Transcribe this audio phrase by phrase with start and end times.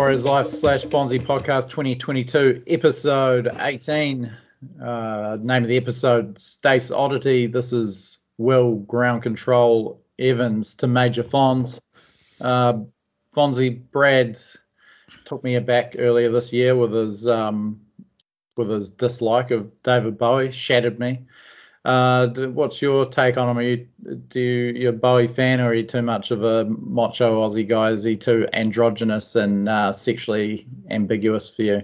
[0.00, 4.32] Warriors Life slash Fonzie podcast 2022, episode 18.
[4.82, 7.48] Uh, name of the episode, Stace Oddity.
[7.48, 11.82] This is Will Ground Control Evans to Major Fonz.
[12.40, 12.78] Uh,
[13.36, 14.38] Fonzie Brad
[15.26, 17.82] took me aback earlier this year with his um,
[18.56, 21.26] with his dislike of David Bowie, shattered me.
[21.84, 23.58] Uh, what's your take on him?
[23.58, 23.88] Are you,
[24.28, 27.66] do you, you a Bowie fan, or are you too much of a macho Aussie
[27.66, 27.90] guy?
[27.90, 31.82] Is he too androgynous and uh, sexually ambiguous for you?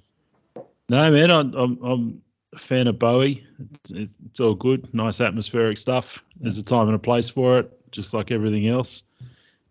[0.89, 2.23] No, man, I'm, I'm, I'm
[2.55, 3.47] a fan of Bowie.
[3.91, 6.23] It's, it's, all good, nice atmospheric stuff.
[6.39, 9.03] There's a time and a place for it, just like everything else.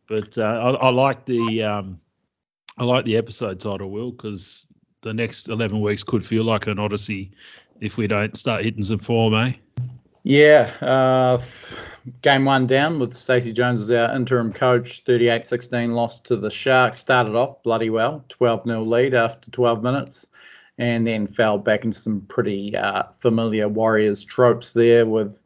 [0.08, 2.00] But uh, I, I, like the um,
[2.78, 4.68] I like the episode title, Will, because
[5.02, 7.32] the next 11 weeks could feel like an odyssey
[7.80, 9.54] if we don't start hitting some form, eh?
[10.28, 11.40] Yeah, uh,
[12.24, 15.06] game one down with Stacey Jones as our interim coach.
[15.06, 16.98] 38-16 loss to the Sharks.
[16.98, 20.26] Started off bloody well, 12-0 lead after 12 minutes,
[20.80, 25.44] and then fell back into some pretty uh, familiar Warriors tropes there with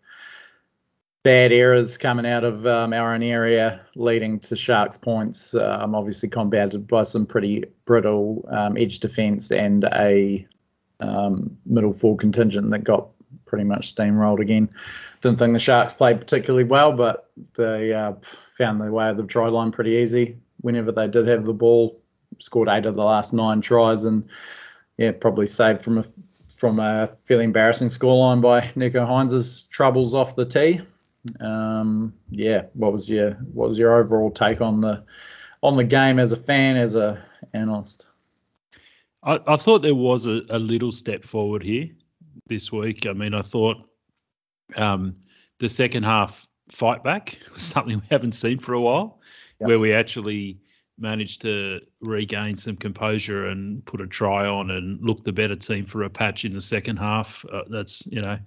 [1.25, 5.53] bad errors coming out of um, our own area, leading to Sharks points.
[5.53, 10.47] Um, obviously combated by some pretty brittle um, edge defence and a
[11.01, 13.09] um, middle full contingent that got
[13.49, 14.69] pretty much steamrolled again.
[15.21, 18.13] Didn't think the Sharks played particularly well, but they uh,
[18.57, 21.99] found their way of the try line pretty easy whenever they did have the ball.
[22.37, 24.29] Scored eight of the last nine tries, and
[24.97, 26.05] yeah, probably saved from a
[26.47, 30.81] from a fairly embarrassing scoreline by Nicho Hynes's troubles off the tee.
[31.39, 35.03] Um, yeah, what was your what was your overall take on the
[35.61, 37.21] on the game as a fan, as a
[37.53, 38.05] analyst?
[39.21, 41.89] I, I thought there was a, a little step forward here
[42.49, 43.05] this week.
[43.05, 43.77] I mean, I thought
[44.75, 45.15] um,
[45.59, 49.21] the second half fight back was something we haven't seen for a while,
[49.59, 49.67] yep.
[49.67, 50.59] where we actually
[50.97, 55.85] managed to regain some composure and put a try on and look the better team
[55.85, 57.45] for a patch in the second half.
[57.51, 58.39] Uh, that's you know.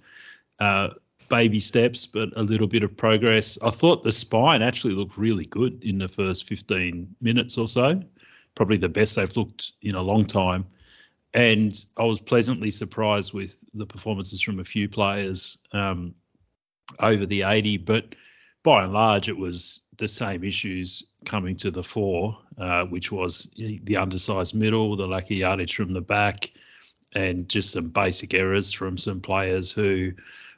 [0.59, 0.89] Uh,
[1.29, 3.57] baby steps, but a little bit of progress.
[3.59, 8.03] I thought the spine actually looked really good in the first 15 minutes or so,
[8.53, 10.65] probably the best they've looked in a long time
[11.33, 16.13] and I was pleasantly surprised with the performances from a few players um,
[16.99, 17.77] over the 80.
[17.77, 18.15] But
[18.63, 23.51] by and large, it was the same issues coming to the fore, uh, which was
[23.57, 26.51] the undersized middle, the lack of yardage from the back,
[27.13, 30.13] and just some basic errors from some players who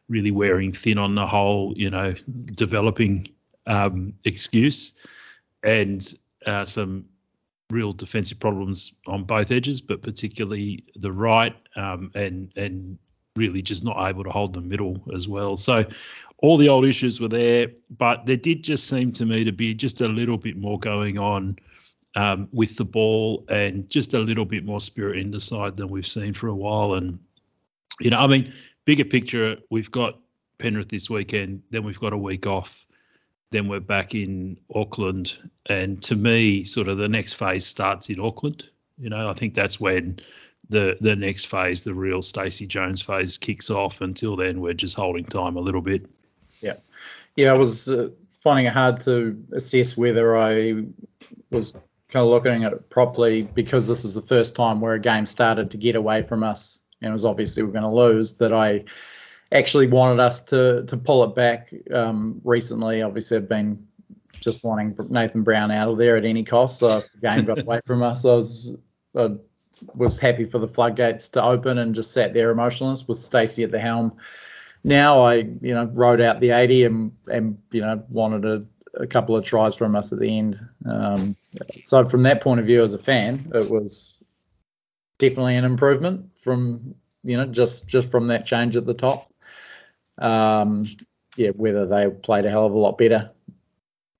[0.09, 2.13] really wearing thin on the whole, you know,
[2.45, 3.27] developing
[3.65, 4.93] um, excuse,
[5.63, 6.13] and
[6.45, 7.05] uh, some
[7.71, 12.97] real defensive problems on both edges, but particularly the right, um, and and
[13.35, 15.57] really just not able to hold the middle as well.
[15.57, 15.85] So
[16.37, 19.73] all the old issues were there, but there did just seem to me to be
[19.73, 21.57] just a little bit more going on
[22.15, 25.89] um, with the ball and just a little bit more spirit in the side than
[25.89, 26.93] we've seen for a while.
[26.93, 27.19] And
[27.99, 28.53] you know, I mean,
[28.85, 30.17] bigger picture, we've got
[30.57, 32.85] Penrith this weekend, then we've got a week off
[33.51, 35.37] then we're back in Auckland.
[35.65, 38.69] And to me, sort of the next phase starts in Auckland.
[38.97, 40.19] You know, I think that's when
[40.69, 44.01] the the next phase, the real Stacey Jones phase, kicks off.
[44.01, 46.05] Until then, we're just holding time a little bit.
[46.61, 46.75] Yeah,
[47.35, 47.51] yeah.
[47.51, 50.85] I was uh, finding it hard to assess whether I
[51.51, 51.73] was
[52.09, 55.25] kind of looking at it properly because this is the first time where a game
[55.25, 58.35] started to get away from us, and it was obviously we're going to lose.
[58.35, 58.85] That I
[59.51, 63.01] actually wanted us to to pull it back um, recently.
[63.01, 63.87] Obviously, I've been
[64.39, 66.79] just wanting Nathan Brown out of there at any cost.
[66.79, 68.77] So if the game got away from us, I was
[69.15, 69.35] I
[69.93, 73.71] was happy for the floodgates to open and just sat there emotionless with Stacey at
[73.71, 74.17] the helm.
[74.83, 79.07] Now I you know rode out the 80 and and you know wanted a, a
[79.07, 80.59] couple of tries from us at the end.
[80.85, 81.35] Um,
[81.81, 84.21] so from that point of view, as a fan, it was
[85.17, 89.31] definitely an improvement from you know just just from that change at the top.
[90.17, 90.85] Um,
[91.35, 93.31] yeah, whether they played a hell of a lot better,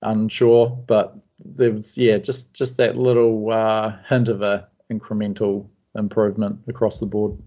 [0.01, 0.67] unsure.
[0.87, 6.99] But there was yeah, just just that little uh, hint of a incremental improvement across
[6.99, 7.37] the board.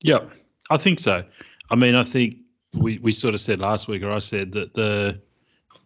[0.00, 0.20] Yeah,
[0.70, 1.24] I think so.
[1.70, 2.38] I mean, I think
[2.74, 5.20] we, we sort of said last week, or I said that the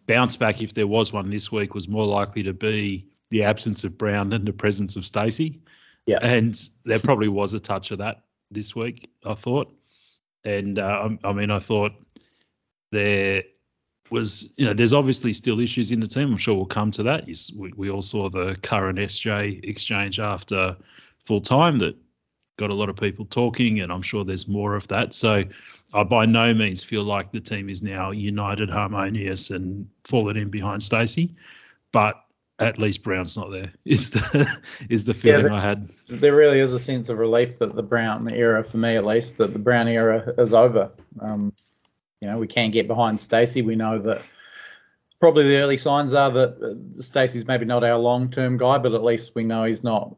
[0.07, 3.83] bounce back, if there was one this week, was more likely to be the absence
[3.83, 5.61] of Brown than the presence of Stacey.
[6.05, 6.19] Yeah.
[6.21, 9.73] And there probably was a touch of that this week, I thought.
[10.47, 11.91] And uh, I, mean, I thought
[12.93, 13.43] there
[14.09, 16.31] was, you know, there's obviously still issues in the team.
[16.31, 17.25] I'm sure we'll come to that.
[17.27, 20.77] We, we all saw the current SJ exchange after
[21.25, 21.97] full time that
[22.57, 25.13] got a lot of people talking, and I'm sure there's more of that.
[25.13, 25.43] So
[25.93, 30.49] I by no means feel like the team is now united, harmonious, and fallen in
[30.49, 31.35] behind Stacey.
[31.91, 32.23] But
[32.59, 33.71] at least Brown's not there.
[33.85, 35.89] Is the is the feeling there, I had.
[36.07, 39.37] There really is a sense of relief that the Brown era, for me at least,
[39.37, 40.91] that the Brown era is over.
[41.19, 41.53] Um,
[42.19, 43.61] you know, we can get behind Stacey.
[43.61, 44.21] We know that
[45.19, 49.35] probably the early signs are that Stacey's maybe not our long-term guy, but at least
[49.35, 50.15] we know he's not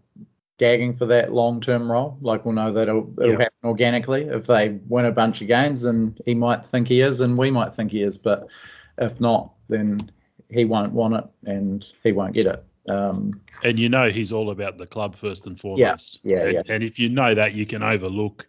[0.58, 2.18] gagging for that long-term role.
[2.22, 3.40] Like we'll know that it'll, it'll yeah.
[3.40, 4.24] happen organically.
[4.24, 7.52] If they win a bunch of games, and he might think he is, and we
[7.52, 8.18] might think he is.
[8.18, 8.48] But
[8.98, 10.12] if not, then
[10.50, 12.64] he won't want it, and he won't get it.
[12.88, 16.20] Um, and you know he's all about the club first and foremost.
[16.24, 16.62] Yeah, yeah, and, yeah.
[16.74, 18.48] And if you know that, you can overlook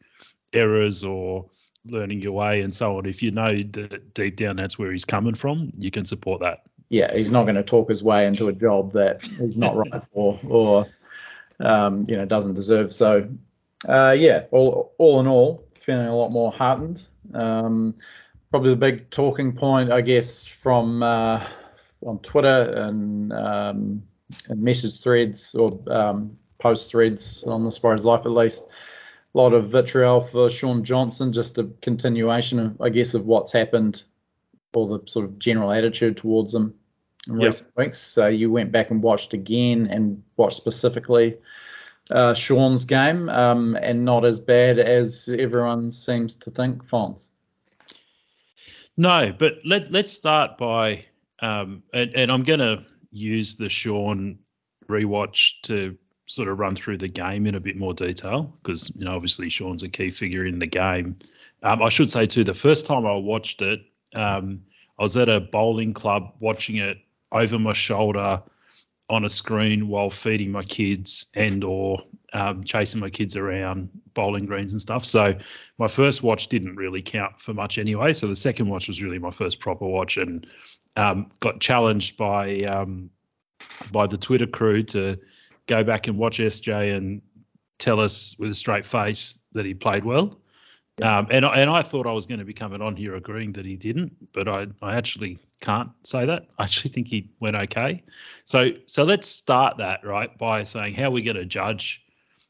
[0.52, 1.46] errors or
[1.86, 3.06] learning your way and so on.
[3.06, 6.62] If you know that deep down that's where he's coming from, you can support that.
[6.88, 10.04] Yeah, he's not going to talk his way into a job that he's not right
[10.12, 10.86] for or
[11.60, 12.92] um, you know doesn't deserve.
[12.92, 13.28] So
[13.88, 17.06] uh, yeah, all all in all, feeling a lot more heartened.
[17.34, 17.94] Um,
[18.50, 21.46] probably the big talking point, I guess, from uh,
[22.02, 24.02] on Twitter and um,
[24.48, 28.64] and message threads or um, post threads on the Spiders Life at least
[29.34, 33.52] a lot of vitriol for Shaun Johnson, just a continuation of, I guess, of what's
[33.52, 34.02] happened
[34.74, 36.74] or the sort of general attitude towards him
[37.28, 37.46] in yep.
[37.46, 37.98] recent weeks.
[37.98, 41.38] So you went back and watched again and watched specifically
[42.10, 47.30] uh, Shaun's game, um, and not as bad as everyone seems to think, Fonz.
[48.96, 51.06] No, but let let's start by,
[51.40, 54.38] um, and, and I'm going to use the Shaun
[54.88, 55.96] rewatch to
[56.26, 59.48] sort of run through the game in a bit more detail because you know obviously
[59.48, 61.16] Shaun's a key figure in the game.
[61.62, 63.80] Um, I should say too, the first time I watched it,
[64.14, 64.62] um,
[64.98, 66.98] I was at a bowling club watching it
[67.32, 68.42] over my shoulder
[69.08, 74.46] on a screen while feeding my kids and or um, chasing my kids around bowling
[74.46, 75.04] greens and stuff.
[75.04, 75.36] So
[75.78, 78.12] my first watch didn't really count for much anyway.
[78.12, 80.46] So the second watch was really my first proper watch and
[80.96, 83.10] um, got challenged by um,
[83.92, 85.18] by the Twitter crew to
[85.66, 87.22] go back and watch SJ and
[87.78, 90.40] tell us with a straight face that he played well.
[91.02, 93.64] Um, and and I thought I was going to be coming on here agreeing that
[93.64, 96.46] he didn't, but I I actually can't say that.
[96.58, 98.04] I actually think he went okay.
[98.44, 102.02] So so let's start that right by saying how are we going to judge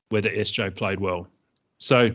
[0.09, 1.29] whether SJ played well.
[1.79, 2.11] So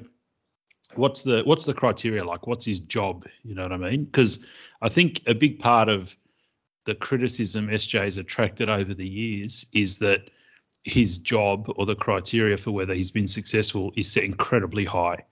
[0.97, 2.47] what's the what's the criteria like?
[2.47, 3.25] What's his job?
[3.43, 4.05] You know what I mean?
[4.05, 4.45] Because
[4.81, 6.15] I think a big part of
[6.85, 10.29] the criticism SJ's attracted over the years is that
[10.83, 15.23] his job or the criteria for whether he's been successful is set incredibly high.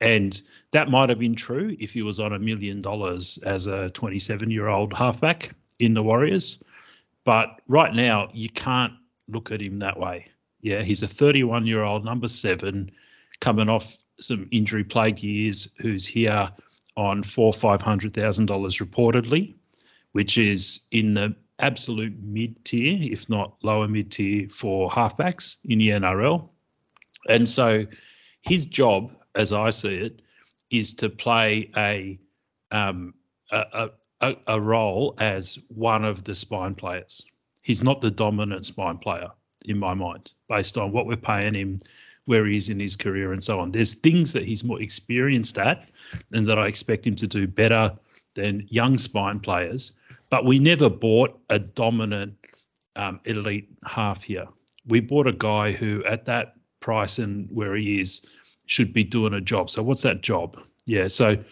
[0.00, 0.40] And
[0.72, 4.50] that might have been true if he was on a million dollars as a 27
[4.50, 6.62] year old halfback in the Warriors.
[7.24, 8.92] But right now, you can't
[9.28, 10.28] look at him that way.
[10.60, 12.92] Yeah, he's a 31 year old number seven
[13.40, 16.50] coming off some injury plagued years who's here
[16.96, 19.54] on four, five hundred thousand dollars reportedly,
[20.12, 25.78] which is in the absolute mid tier, if not lower mid tier, for halfbacks in
[25.78, 26.48] the NRL.
[27.28, 27.86] And so
[28.42, 30.22] his job, as I see it,
[30.70, 32.18] is to play a
[32.70, 33.14] um,
[33.50, 33.90] a,
[34.20, 37.22] a, a role as one of the spine players.
[37.62, 39.30] He's not the dominant spine player
[39.64, 41.80] in my mind, based on what we're paying him,
[42.24, 43.72] where he is in his career, and so on.
[43.72, 45.88] There's things that he's more experienced at,
[46.32, 47.98] and that I expect him to do better
[48.34, 49.98] than young spine players.
[50.28, 52.34] But we never bought a dominant
[52.96, 54.48] um, elite half here.
[54.86, 58.26] We bought a guy who, at that price and where he is,
[58.66, 59.70] should be doing a job.
[59.70, 60.62] So, what's that job?
[60.86, 61.08] Yeah.
[61.08, 61.44] So,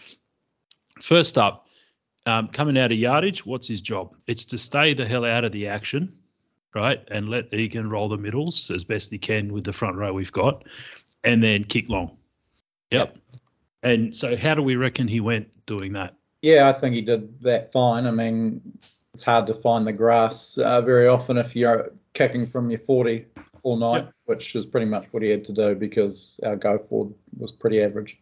[1.01, 1.67] first up,
[2.27, 4.15] um, coming out of yardage, what's his job?
[4.27, 6.19] It's to stay the hell out of the action,
[6.75, 7.01] right?
[7.11, 10.33] And let Egan roll the middles as best he can with the front row we've
[10.33, 10.65] got,
[11.25, 12.17] and then kick long.
[12.91, 13.15] Yep.
[13.15, 13.41] yep.
[13.83, 16.15] And so, how do we reckon he went doing that?
[16.43, 18.07] Yeah, I think he did that fine.
[18.07, 18.61] I mean,
[19.15, 23.27] it's hard to find the grass uh, very often if you're kicking from your 40
[23.63, 24.13] all night, yep.
[24.27, 27.83] which is pretty much what he had to do because our go forward was pretty
[27.83, 28.19] average.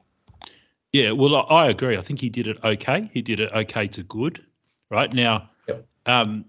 [0.92, 1.96] Yeah, well, I agree.
[1.96, 3.10] I think he did it okay.
[3.12, 4.42] He did it okay to good.
[4.90, 5.86] Right now, yep.
[6.06, 6.44] um,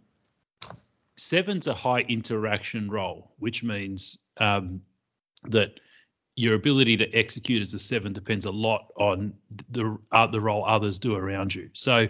[1.17, 4.81] seven's a high interaction role, which means um,
[5.45, 5.79] that
[6.35, 9.33] your ability to execute as a seven depends a lot on
[9.71, 11.69] the uh, the role others do around you.
[11.73, 12.07] So,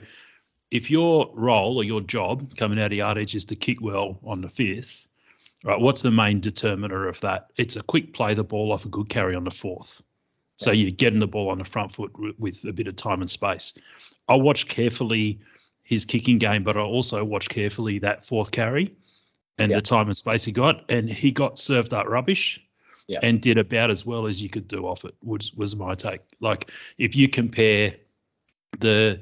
[0.69, 4.41] if your role or your job coming out of yardage is to kick well on
[4.41, 5.07] the fifth,
[5.63, 5.79] right?
[5.79, 7.51] What's the main determiner of that?
[7.55, 10.01] It's a quick play the ball off a good carry on the fourth.
[10.57, 13.29] So you're getting the ball on the front foot with a bit of time and
[13.29, 13.77] space.
[14.27, 15.39] I watch carefully
[15.87, 18.93] his kicking game, but I also watched carefully that fourth carry
[19.57, 22.61] and the time and space he got, and he got served up rubbish
[23.07, 23.19] yeah.
[23.23, 25.15] and did about as well as you could do off it.
[25.23, 26.19] Was was my take.
[26.41, 27.95] Like if you compare
[28.79, 29.21] the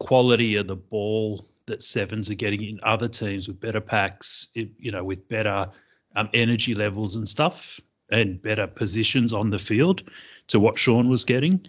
[0.00, 4.90] quality of the ball that sevens are getting in other teams with better packs, you
[4.90, 5.70] know, with better
[6.16, 10.02] um, energy levels and stuff, and better positions on the field
[10.48, 11.66] to what Shaun was getting.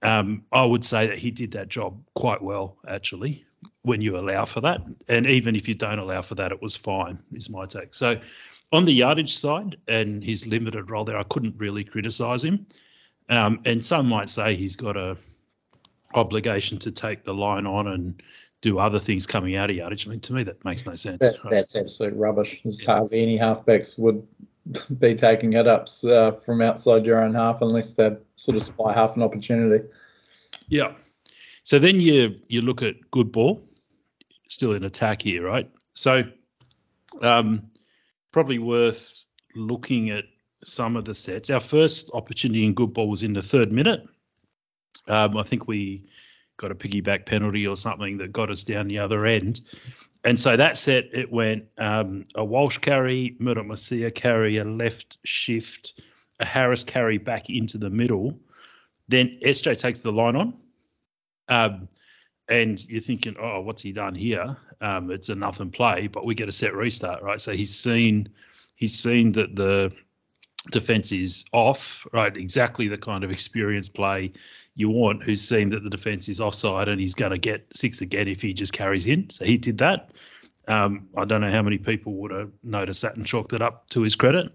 [0.00, 3.44] Um, I would say that he did that job quite well, actually,
[3.82, 4.80] when you allow for that.
[5.08, 7.94] And even if you don't allow for that, it was fine, is my take.
[7.94, 8.20] So
[8.72, 12.66] on the yardage side and his limited role there, I couldn't really criticise him.
[13.28, 15.16] Um, and some might say he's got a
[16.14, 18.22] obligation to take the line on and
[18.60, 20.06] do other things coming out of yardage.
[20.06, 21.18] I mean, to me, that makes no sense.
[21.18, 21.50] That, right?
[21.50, 22.60] That's absolute rubbish.
[22.62, 24.26] There's hardly any halfbacks would
[24.98, 28.92] be taking it up uh, from outside your own half unless they sort of spy
[28.92, 29.86] half an opportunity.
[30.68, 30.92] Yeah.
[31.64, 33.68] So then you you look at good ball,
[34.48, 35.70] still in attack here, right?
[35.94, 36.22] So
[37.20, 37.70] um,
[38.32, 39.24] probably worth
[39.56, 40.24] looking at
[40.62, 41.50] some of the sets.
[41.50, 44.06] Our first opportunity in good ball was in the third minute.
[45.08, 46.06] Um, I think we
[46.56, 49.60] got a piggyback penalty or something that got us down the other end.
[50.22, 55.18] And so that set, it went um, a Walsh carry, Murdoch Masila carry, a left
[55.24, 56.00] shift,
[56.40, 58.38] a Harris carry back into the middle.
[59.08, 60.54] Then SJ takes the line on.
[61.48, 61.88] Um,
[62.48, 64.56] and you're thinking, oh, what's he done here?
[64.80, 67.40] Um, it's a nothing play, but we get a set restart, right?
[67.40, 68.30] So he's seen
[68.76, 69.92] he's seen that the
[70.70, 72.36] defense is off, right?
[72.36, 74.32] Exactly the kind of experience play
[74.74, 78.00] you want, who's seen that the defense is offside and he's going to get six
[78.00, 79.30] again if he just carries in.
[79.30, 80.10] So he did that.
[80.66, 83.88] Um, I don't know how many people would have noticed that and chalked it up
[83.90, 84.52] to his credit.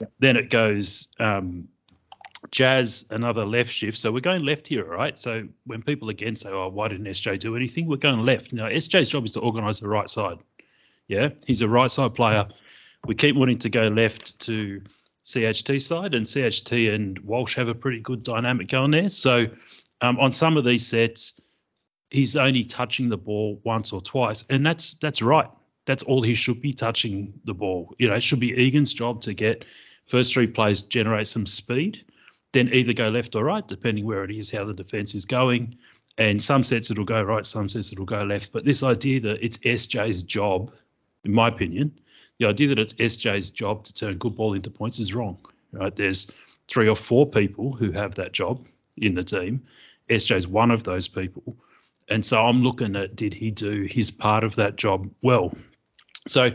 [0.00, 0.06] Yeah.
[0.18, 1.68] Then it goes um,
[2.50, 3.98] Jazz, another left shift.
[3.98, 5.18] So we're going left here, right?
[5.18, 7.86] So when people again say, oh, why didn't SJ do anything?
[7.86, 8.52] We're going left.
[8.52, 10.38] Now, SJ's job is to organise the right side.
[11.08, 12.48] Yeah, he's a right side player.
[13.06, 14.82] We keep wanting to go left to
[15.24, 19.08] CHT side, and CHT and Walsh have a pretty good dynamic going there.
[19.08, 19.46] So
[20.00, 21.40] um, on some of these sets,
[22.10, 25.50] he's only touching the ball once or twice, and that's that's right.
[25.84, 27.94] That's all he should be touching the ball.
[27.98, 29.64] You know, it should be Egan's job to get
[30.06, 32.04] first three plays generate some speed,
[32.52, 35.76] then either go left or right, depending where it is, how the defense is going.
[36.18, 38.52] And some sets it'll go right, some sets it'll go left.
[38.52, 40.72] But this idea that it's SJ's job,
[41.24, 41.98] in my opinion,
[42.38, 45.38] the idea that it's SJ's job to turn good ball into points is wrong.
[45.72, 45.94] Right?
[45.94, 46.30] There's
[46.68, 48.66] three or four people who have that job
[48.96, 49.62] in the team.
[50.10, 51.56] SJ's one of those people.
[52.08, 55.54] And so I'm looking at did he do his part of that job well?
[56.28, 56.50] So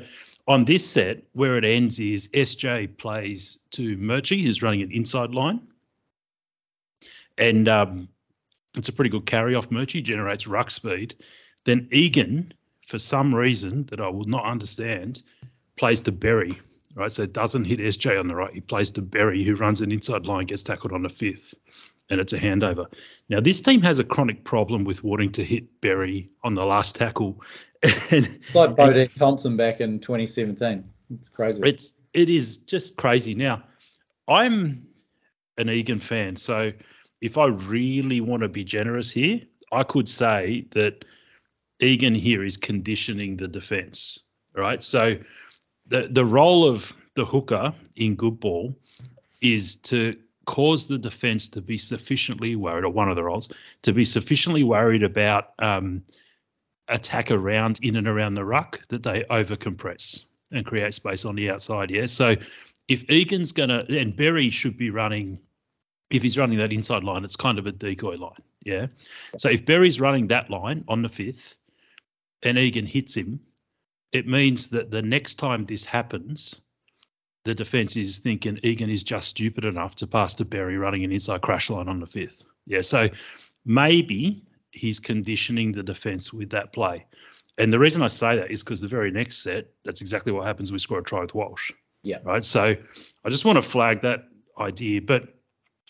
[0.48, 5.34] on this set, where it ends is SJ plays to Murchie, who's running an inside
[5.34, 5.62] line.
[7.38, 8.10] And um,
[8.76, 11.16] it's a pretty good carry off Murchie, generates ruck speed.
[11.66, 12.54] Then Egan,
[12.86, 15.22] for some reason that I will not understand,
[15.76, 16.60] plays to Berry,
[16.96, 17.12] right?
[17.12, 18.54] So it doesn't hit SJ on the right.
[18.54, 21.56] He plays to Berry, who runs an inside line, gets tackled on the fifth,
[22.10, 22.86] and it's a handover.
[23.30, 26.96] Now, this team has a chronic problem with wanting to hit Berry on the last
[26.96, 27.42] tackle.
[27.84, 30.84] it's like Bodene Thompson back in 2017.
[31.12, 31.62] It's crazy.
[31.64, 33.36] It's it is just crazy.
[33.36, 33.64] Now,
[34.28, 34.88] I'm
[35.58, 36.72] an Egan fan, so
[37.22, 41.06] if I really want to be generous here, I could say that
[41.80, 44.20] Egan here is conditioning the defense,
[44.54, 44.82] right?
[44.82, 45.18] So
[45.88, 48.78] the the role of the hooker in good ball
[49.42, 53.50] is to cause the defense to be sufficiently worried, or one of the roles,
[53.84, 56.04] to be sufficiently worried about um,
[56.88, 61.50] attack around in and around the ruck that they overcompress and create space on the
[61.50, 61.92] outside.
[61.92, 62.06] Yeah.
[62.06, 62.36] So
[62.88, 65.40] if Egan's gonna and Berry should be running,
[66.10, 68.42] if he's running that inside line, it's kind of a decoy line.
[68.64, 68.88] Yeah.
[69.38, 71.58] So if Berry's running that line on the fifth,
[72.44, 73.40] and Egan hits him,
[74.12, 76.62] it means that the next time this happens,
[77.46, 81.12] the defense is thinking Egan is just stupid enough to pass to Berry running an
[81.12, 82.44] inside crash line on the fifth.
[82.66, 83.10] Yeah, so
[83.66, 87.06] maybe he's conditioning the defense with that play.
[87.58, 90.46] And the reason I say that is because the very next set, that's exactly what
[90.46, 90.72] happens.
[90.72, 91.72] We score a try with Walsh.
[92.04, 92.20] Yeah.
[92.24, 92.44] Right.
[92.44, 92.76] So
[93.26, 94.26] I just want to flag that
[94.60, 95.02] idea.
[95.02, 95.24] But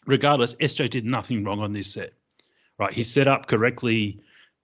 [0.07, 2.13] regardless, SJ did nothing wrong on this set.
[2.79, 2.93] Right.
[2.93, 4.21] He set up correctly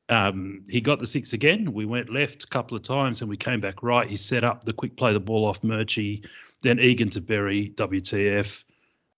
[0.10, 1.74] um, he got the six again.
[1.74, 4.10] We went left a couple of times and we came back right.
[4.10, 6.28] He set up the quick play the ball off Murchie,
[6.62, 8.64] then Egan to Berry, WTF.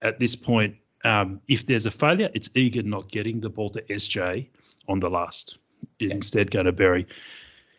[0.02, 3.82] At this point, um, if there's a failure, it's Egan not getting the ball to
[3.82, 4.48] SJ
[4.88, 5.58] on the last.
[6.00, 7.08] Instead, going to Berry.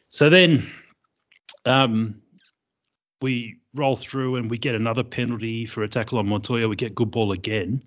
[0.09, 0.71] So then
[1.65, 2.23] um,
[3.21, 6.69] we roll through and we get another penalty for a tackle on Montoya.
[6.69, 7.85] We get good ball again.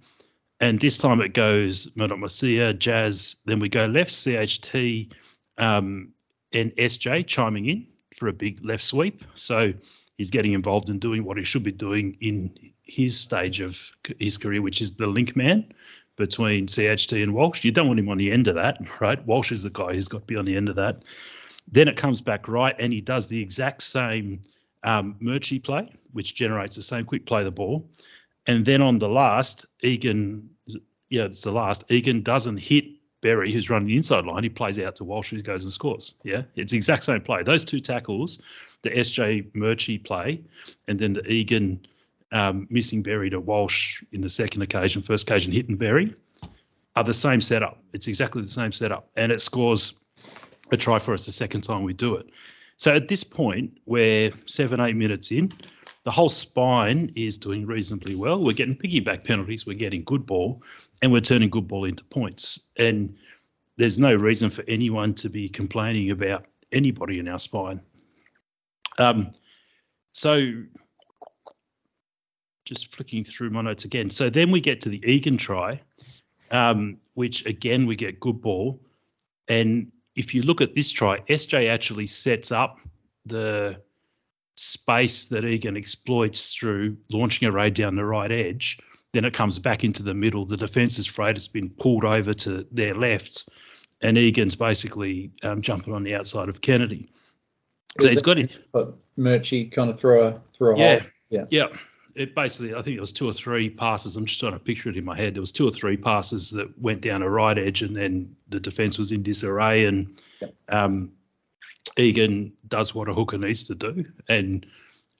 [0.59, 5.13] And this time it goes Murdoch Masila, Jazz, then we go left, CHT,
[5.57, 6.09] um,
[6.51, 9.23] and SJ chiming in for a big left sweep.
[9.35, 9.73] So
[10.17, 12.51] he's getting involved in doing what he should be doing in
[12.83, 15.73] his stage of his career, which is the link man
[16.17, 17.63] between CHT and Walsh.
[17.63, 19.25] You don't want him on the end of that, right?
[19.25, 21.03] Walsh is the guy who's got to be on the end of that.
[21.71, 24.41] Then it comes back right, and he does the exact same
[24.83, 27.89] um, Murchie play, which generates the same quick play the ball.
[28.49, 30.49] And then on the last, Egan,
[31.07, 31.83] yeah, it's the last.
[31.91, 32.85] Egan doesn't hit
[33.21, 34.41] Berry, who's running the inside line.
[34.41, 36.15] He plays out to Walsh, who goes and scores.
[36.23, 37.43] Yeah, it's the exact same play.
[37.43, 38.41] Those two tackles,
[38.81, 40.41] the SJ Murchie play,
[40.87, 41.85] and then the Egan
[42.31, 46.15] um, missing Berry to Walsh in the second occasion, first occasion hitting Berry,
[46.95, 47.77] are the same setup.
[47.93, 49.93] It's exactly the same setup, and it scores
[50.71, 52.27] a try for us the second time we do it.
[52.77, 55.51] So at this point, we're seven, eight minutes in.
[56.09, 58.43] The whole spine is doing reasonably well.
[58.43, 59.67] We're getting piggyback penalties.
[59.67, 60.63] We're getting good ball,
[61.03, 62.67] and we're turning good ball into points.
[62.75, 63.15] And
[63.77, 67.81] there's no reason for anyone to be complaining about anybody in our spine.
[68.97, 69.33] Um,
[70.11, 70.63] so
[72.65, 74.09] just flicking through my notes again.
[74.09, 75.79] So then we get to the Egan try,
[76.49, 78.81] um, which again we get good ball,
[79.47, 82.79] and if you look at this try, SJ actually sets up
[83.27, 83.79] the
[84.59, 88.79] space that Egan exploits through launching a raid down the right edge.
[89.13, 90.45] Then it comes back into the middle.
[90.45, 93.49] The defence's freight has been pulled over to their left,
[94.01, 97.09] and Egan's basically um, jumping on the outside of Kennedy.
[97.99, 98.51] So he's got it.
[98.71, 101.09] But Murchie kind of throw a throw a yeah, hole.
[101.29, 101.45] Yeah.
[101.49, 101.67] Yeah.
[102.15, 104.15] It basically, I think it was two or three passes.
[104.17, 105.35] I'm just trying to picture it in my head.
[105.35, 108.59] There was two or three passes that went down a right edge, and then the
[108.59, 110.53] defence was in disarray, and Yep.
[110.69, 111.11] um,
[111.97, 114.65] Egan does what a hooker needs to do and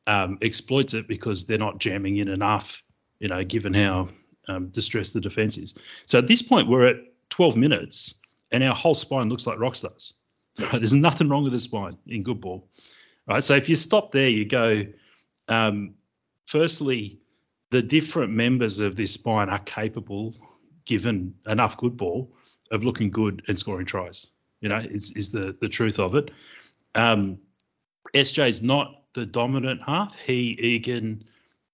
[0.08, 2.84] um, exploits it because they're not jamming in enough.
[3.20, 4.10] You know, given how
[4.48, 5.76] um, distressed the defence is.
[6.06, 6.98] So at this point, we're at
[7.30, 8.16] 12 minutes,
[8.52, 10.14] and our whole spine looks like rock stars.
[10.58, 10.72] Right?
[10.72, 12.70] There's nothing wrong with the spine in good ball.
[13.28, 13.44] Right.
[13.44, 14.86] So if you stop there, you go.
[15.48, 15.96] Um,
[16.48, 17.20] firstly,
[17.70, 20.36] the different members of this spine are capable,
[20.86, 22.34] given enough good ball,
[22.72, 24.28] of looking good and scoring tries.
[24.62, 26.32] You know, is is the the truth of it.
[26.96, 27.40] Um,
[28.14, 30.16] SJ's not the dominant half.
[30.16, 31.26] He, Egan,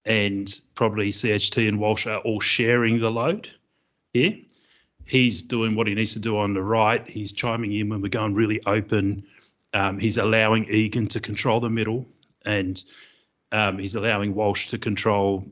[0.04, 3.50] and probably CHT and Walsh are all sharing the load
[4.12, 4.36] here.
[5.04, 7.06] He's doing what he needs to do on the right.
[7.08, 9.24] He's chiming in when we're going really open.
[9.72, 12.06] Um, he's allowing Egan to control the middle,
[12.44, 12.82] and
[13.52, 15.44] um, he's allowing Walsh to control,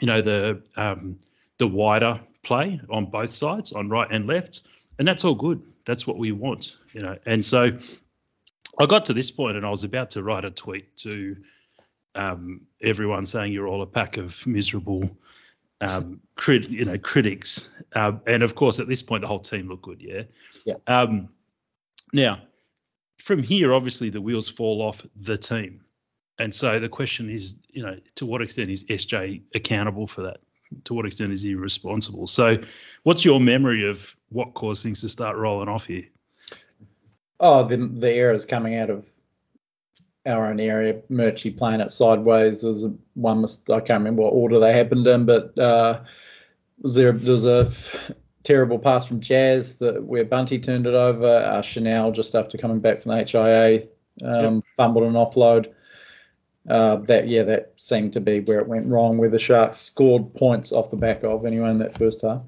[0.00, 1.18] you know, the um,
[1.58, 4.62] the wider play on both sides, on right and left,
[4.98, 5.62] and that's all good.
[5.88, 7.16] That's what we want, you know.
[7.24, 7.78] And so,
[8.78, 11.38] I got to this point, and I was about to write a tweet to
[12.14, 15.10] um, everyone saying you're all a pack of miserable,
[15.80, 17.66] um, crit, you know, critics.
[17.94, 20.02] Um, and of course, at this point, the whole team looked good.
[20.02, 20.24] Yeah.
[20.66, 20.74] Yeah.
[20.86, 21.30] Um,
[22.12, 22.42] now,
[23.16, 25.80] from here, obviously, the wheels fall off the team.
[26.38, 30.40] And so the question is, you know, to what extent is SJ accountable for that?
[30.84, 32.26] To what extent is he responsible?
[32.26, 32.58] So,
[33.04, 36.06] what's your memory of what caused things to start rolling off here?
[37.40, 39.06] Oh, the the errors coming out of
[40.26, 41.00] our own area.
[41.08, 42.62] Murchie playing it sideways.
[42.62, 43.74] There was one mistake.
[43.74, 46.00] I can't remember what order they happened in, but uh,
[46.80, 47.70] was there there's a
[48.42, 51.26] terrible pass from Jazz that where Bunty turned it over.
[51.26, 53.88] Uh, Chanel just after coming back from the HIA
[54.24, 55.72] um, fumbled an offload.
[56.68, 59.16] Uh, that yeah, that seemed to be where it went wrong.
[59.16, 62.42] Where the Sharks scored points off the back of anyone in that first half.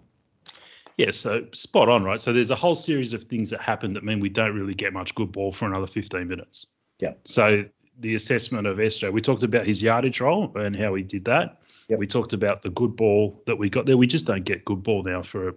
[1.00, 2.20] Yeah, so spot on, right?
[2.20, 4.92] So there's a whole series of things that happen that mean we don't really get
[4.92, 6.66] much good ball for another 15 minutes.
[6.98, 7.14] Yeah.
[7.24, 7.64] So
[7.98, 11.62] the assessment of SJ, we talked about his yardage role and how he did that.
[11.88, 11.98] Yep.
[11.98, 13.96] We talked about the good ball that we got there.
[13.96, 15.54] We just don't get good ball now for a,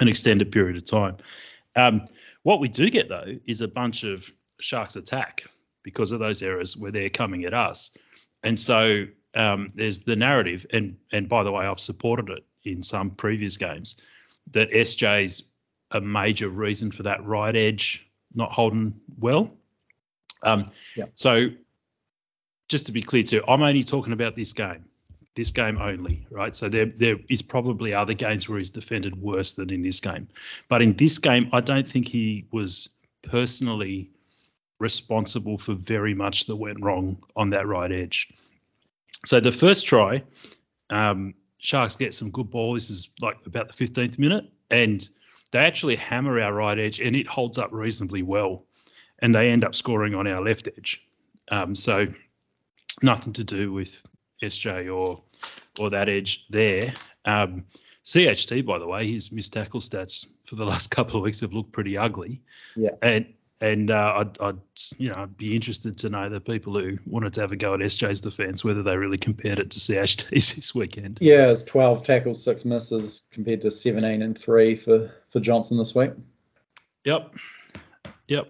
[0.00, 1.16] an extended period of time.
[1.74, 2.02] Um,
[2.42, 5.44] what we do get though is a bunch of Sharks attack
[5.82, 7.96] because of those errors where they're coming at us,
[8.42, 10.66] and so um, there's the narrative.
[10.70, 13.96] And and by the way, I've supported it in some previous games
[14.52, 15.48] that SJ's
[15.90, 19.50] a major reason for that right edge not holding well.
[20.42, 21.06] Um, Yeah.
[21.14, 21.48] So
[22.68, 24.84] just to be clear too, I'm only talking about this game,
[25.34, 26.54] this game only, right?
[26.54, 30.28] So there there is probably other games where he's defended worse than in this game,
[30.68, 32.88] but in this game, I don't think he was
[33.22, 34.10] personally
[34.78, 38.28] responsible for very much that went wrong on that right edge.
[39.26, 40.22] So the first try,
[40.90, 42.74] um, Sharks get some good ball.
[42.74, 45.06] This is like about the 15th minute, and
[45.50, 48.64] they actually hammer our right edge, and it holds up reasonably well,
[49.18, 51.02] and they end up scoring on our left edge.
[51.50, 52.06] Um, so
[53.02, 54.04] nothing to do with
[54.42, 55.22] SJ or
[55.78, 56.94] or that edge there.
[57.24, 57.64] Um,
[58.04, 61.52] CHT, by the way, his missed tackle stats for the last couple of weeks have
[61.52, 62.42] looked pretty ugly.
[62.76, 62.90] Yeah.
[63.02, 64.58] And and uh, I'd, I'd
[64.96, 67.74] you know I'd be interested to know the people who wanted to have a go
[67.74, 71.18] at SJ's defence whether they really compared it to CHT's this weekend.
[71.20, 75.94] Yeah, it's 12 tackles, six misses compared to 17 and three for for Johnson this
[75.94, 76.12] week.
[77.04, 77.34] Yep.
[78.28, 78.48] Yep.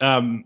[0.00, 0.44] Um,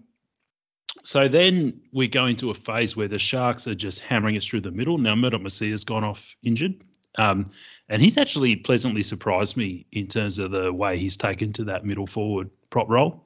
[1.02, 4.60] So then we go into a phase where the Sharks are just hammering us through
[4.60, 4.98] the middle.
[4.98, 6.84] Now Murdoch Masila has gone off injured,
[7.16, 7.50] um,
[7.88, 11.84] and he's actually pleasantly surprised me in terms of the way he's taken to that
[11.84, 13.24] middle forward prop role,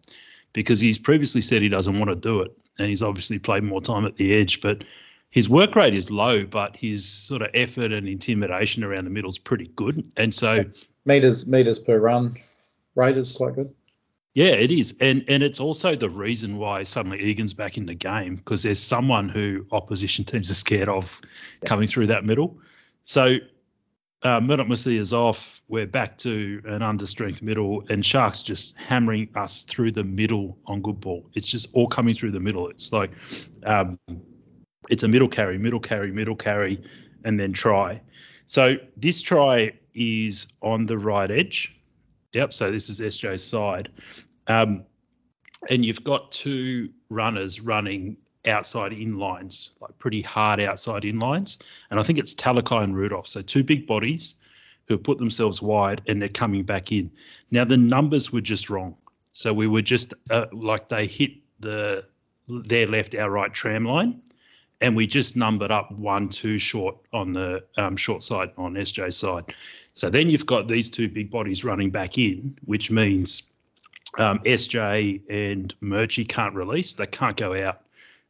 [0.54, 3.82] because he's previously said he doesn't want to do it, and he's obviously played more
[3.82, 4.84] time at the edge, but
[5.28, 9.28] his work rate is low, but his sort of effort and intimidation around the middle
[9.28, 10.64] is pretty good, and so
[11.04, 12.36] meters meters per run
[12.94, 13.74] rate is quite good.
[14.32, 17.94] Yeah, it is, and and it's also the reason why suddenly Egan's back in the
[17.94, 21.20] game because there's someone who opposition teams are scared of
[21.62, 21.68] yeah.
[21.68, 22.58] coming through that middle.
[23.04, 23.36] So
[24.24, 25.60] uh, Masila is off.
[25.68, 30.82] We're back to an understrength middle, and Sharks just hammering us through the middle on
[30.82, 31.30] good ball.
[31.34, 32.68] It's just all coming through the middle.
[32.68, 33.12] It's like
[33.64, 33.98] um,
[34.88, 36.82] it's a middle carry, middle carry, middle carry,
[37.24, 38.00] and then try.
[38.46, 41.74] So this try is on the right edge
[42.34, 42.52] Yep.
[42.52, 43.90] So this is SJ's side.
[44.46, 44.84] Um,
[45.70, 51.58] and you've got two runners running outside in lines, like pretty hard outside in lines.
[51.90, 53.26] And I think it's Talakai and Rudolf.
[53.26, 54.34] So two big bodies
[54.86, 57.10] who put themselves wide and they're coming back in.
[57.50, 58.96] Now the numbers were just wrong.
[59.32, 62.04] So we were just uh, like they hit the
[62.46, 64.20] their left, our right tram line,
[64.80, 69.16] and we just numbered up one, two short on the um, short side on SJ's
[69.16, 69.54] side.
[69.92, 73.44] So then you've got these two big bodies running back in, which means
[74.18, 76.94] um, SJ and Murchie can't release.
[76.94, 77.80] They can't go out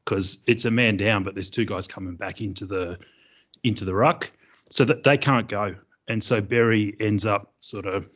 [0.05, 2.99] because it's a man down, but there's two guys coming back into the
[3.63, 4.31] into the ruck,
[4.71, 5.77] so that they can't go.
[6.07, 8.09] And so Berry ends up sort of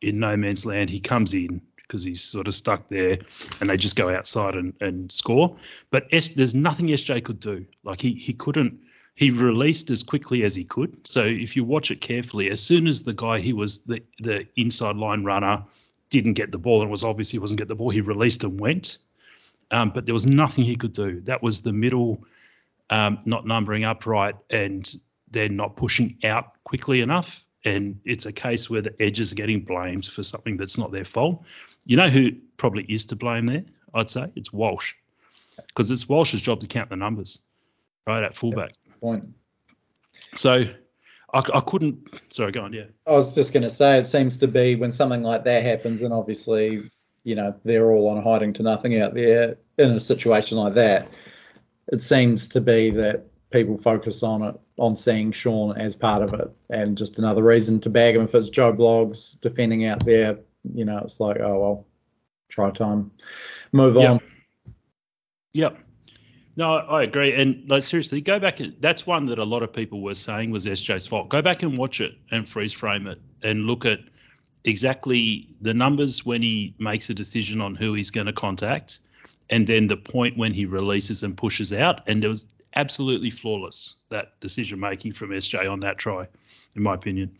[0.00, 0.88] in no man's land.
[0.88, 3.18] He comes in because he's sort of stuck there,
[3.60, 5.58] and they just go outside and, and score.
[5.90, 7.66] But S, there's nothing SJ could do.
[7.82, 8.80] Like he he couldn't
[9.14, 11.06] he released as quickly as he could.
[11.06, 14.46] So if you watch it carefully, as soon as the guy he was the the
[14.56, 15.64] inside line runner
[16.10, 18.60] didn't get the ball and was obvious he wasn't get the ball, he released and
[18.60, 18.98] went.
[19.74, 21.20] Um, but there was nothing he could do.
[21.22, 22.24] That was the middle
[22.90, 24.94] um, not numbering upright and
[25.32, 27.44] then not pushing out quickly enough.
[27.64, 31.02] And it's a case where the edges are getting blamed for something that's not their
[31.02, 31.42] fault.
[31.86, 33.64] You know who probably is to blame there?
[33.92, 34.94] I'd say it's Walsh,
[35.56, 37.40] because it's Walsh's job to count the numbers,
[38.06, 39.26] right at fullback point.
[40.34, 40.64] So
[41.32, 42.20] I, I couldn't.
[42.28, 42.72] Sorry, go on.
[42.72, 42.84] Yeah.
[43.08, 46.02] I was just going to say it seems to be when something like that happens,
[46.02, 46.90] and obviously,
[47.24, 51.08] you know, they're all on hiding to nothing out there in a situation like that.
[51.88, 56.34] It seems to be that people focus on it, on seeing Shaun as part of
[56.34, 58.22] it, and just another reason to bag him.
[58.22, 60.38] If it's Joe Blogs defending out there,
[60.74, 61.86] you know, it's like, oh well,
[62.48, 63.10] try time,
[63.72, 64.08] move yep.
[64.08, 64.20] on.
[65.52, 65.78] Yep.
[66.56, 67.32] No, I agree.
[67.32, 68.60] And like seriously, go back.
[68.60, 71.28] And, that's one that a lot of people were saying was SJ's fault.
[71.28, 73.98] Go back and watch it and freeze frame it and look at
[74.64, 79.00] exactly the numbers when he makes a decision on who he's going to contact,
[79.50, 82.00] and then the point when he releases and pushes out.
[82.06, 82.46] And it was
[82.76, 86.26] absolutely flawless that decision making from SJ on that try,
[86.74, 87.36] in my opinion.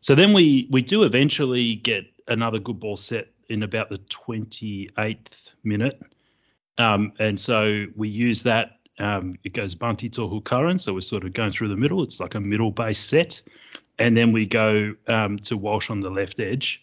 [0.00, 5.54] So then we we do eventually get another good ball set in about the 28th
[5.64, 6.00] minute
[6.78, 8.78] um, and so we use that.
[9.02, 12.04] Um, it goes Bunty Tohu Curran, so we're sort of going through the middle.
[12.04, 13.42] It's like a middle base set.
[13.98, 16.82] And then we go um, to Walsh on the left edge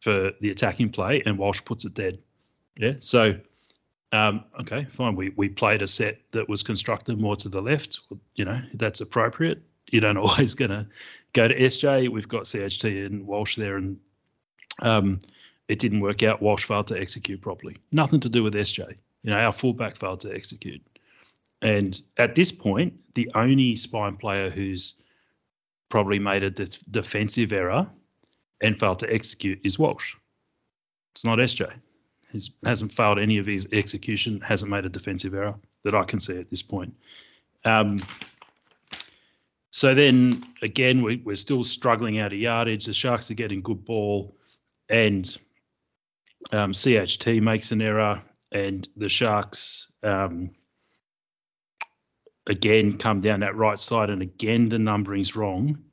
[0.00, 2.18] for the attacking play, and Walsh puts it dead.
[2.76, 2.94] Yeah.
[2.98, 3.38] So,
[4.10, 5.14] um, okay, fine.
[5.14, 8.00] We, we played a set that was constructed more to the left.
[8.34, 9.62] You know, that's appropriate.
[9.88, 10.88] You don't always to
[11.32, 12.08] go to SJ.
[12.08, 14.00] We've got CHT and Walsh there, and
[14.80, 15.20] um,
[15.68, 16.42] it didn't work out.
[16.42, 17.76] Walsh failed to execute properly.
[17.92, 18.96] Nothing to do with SJ.
[19.22, 20.82] You know, our fullback failed to execute.
[21.62, 25.00] And at this point, the only spine player who's
[25.88, 27.88] probably made a de- defensive error
[28.60, 30.16] and failed to execute is Walsh.
[31.12, 31.72] It's not SJ.
[32.32, 36.18] He hasn't failed any of his execution, hasn't made a defensive error that I can
[36.18, 36.94] see at this point.
[37.64, 38.00] Um,
[39.70, 42.86] so then again, we, are still struggling out of yardage.
[42.86, 44.36] The Sharks are getting good ball,
[44.88, 45.26] and
[46.50, 50.50] um, CHT makes an error and the Sharks um,
[52.46, 55.84] again come down that right side, and again the numbering's wrong.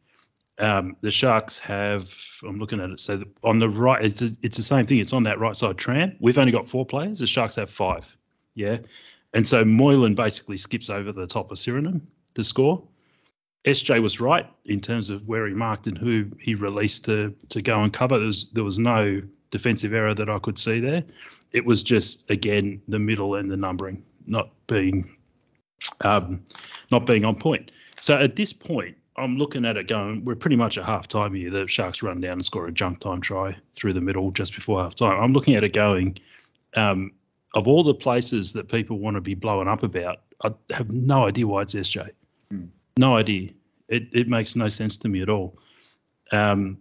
[0.57, 2.09] Um, the Sharks have,
[2.45, 4.97] I'm looking at it, so on the right, it's, it's the same thing.
[4.97, 6.17] It's on that right side tram.
[6.19, 7.19] We've only got four players.
[7.19, 8.17] The Sharks have five.
[8.55, 8.79] Yeah.
[9.33, 12.01] And so Moylan basically skips over the top of Sironen
[12.33, 12.83] to score.
[13.65, 17.61] SJ was right in terms of where he marked and who he released to to
[17.61, 18.17] go and cover.
[18.17, 21.03] There was, there was no defensive error that I could see there.
[21.51, 25.15] It was just again the middle and the numbering not being
[26.01, 26.45] um,
[26.91, 27.71] not being on point.
[27.99, 31.33] So at this point, I'm looking at it going, we're pretty much at half time
[31.33, 31.49] here.
[31.49, 34.81] The Sharks run down and score a junk time try through the middle just before
[34.81, 35.21] half time.
[35.21, 36.17] I'm looking at it going,
[36.75, 37.11] um,
[37.53, 41.25] of all the places that people want to be blowing up about, I have no
[41.25, 42.11] idea why it's SJ.
[42.49, 42.65] Hmm.
[42.97, 43.49] No idea.
[43.89, 45.57] It, it makes no sense to me at all.
[46.31, 46.77] Um,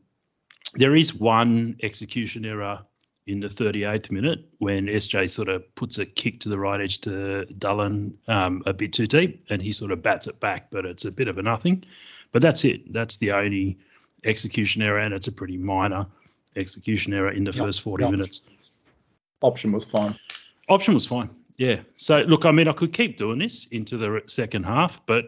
[0.75, 2.81] there is one execution error
[3.29, 7.03] in the 38th minute when SJ sort of puts a kick to the right edge
[7.03, 10.87] to Dallin um, a bit too deep and he sort of bats it back, but
[10.87, 11.85] it's a bit of a nothing.
[12.33, 12.91] But that's it.
[12.93, 13.79] That's the only
[14.25, 16.07] execution error, and it's a pretty minor
[16.57, 18.11] execution error in the Yep, first 40 yep.
[18.13, 18.41] minutes.
[19.43, 20.19] Option was fine.
[20.69, 21.31] Option was fine.
[21.59, 21.81] Yeah.
[21.97, 25.27] So look, I mean, I could keep doing this into the second half, but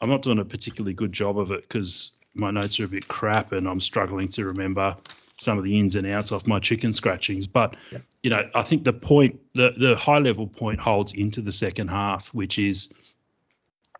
[0.00, 3.08] I'm not doing a particularly good job of it because my notes are a bit
[3.08, 4.96] crap and I'm struggling to remember
[5.40, 7.46] some of the ins and outs off my chicken scratchings.
[7.46, 8.02] But Yep.
[8.22, 11.88] you know, I think the point, the the high level point holds into the second
[11.88, 12.92] half, which is.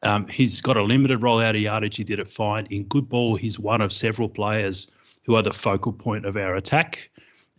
[0.03, 1.97] Um, he's got a limited rollout of yardage.
[1.97, 2.67] He did it fine.
[2.71, 4.91] In good ball, he's one of several players
[5.27, 7.11] who are the focal point of our attack,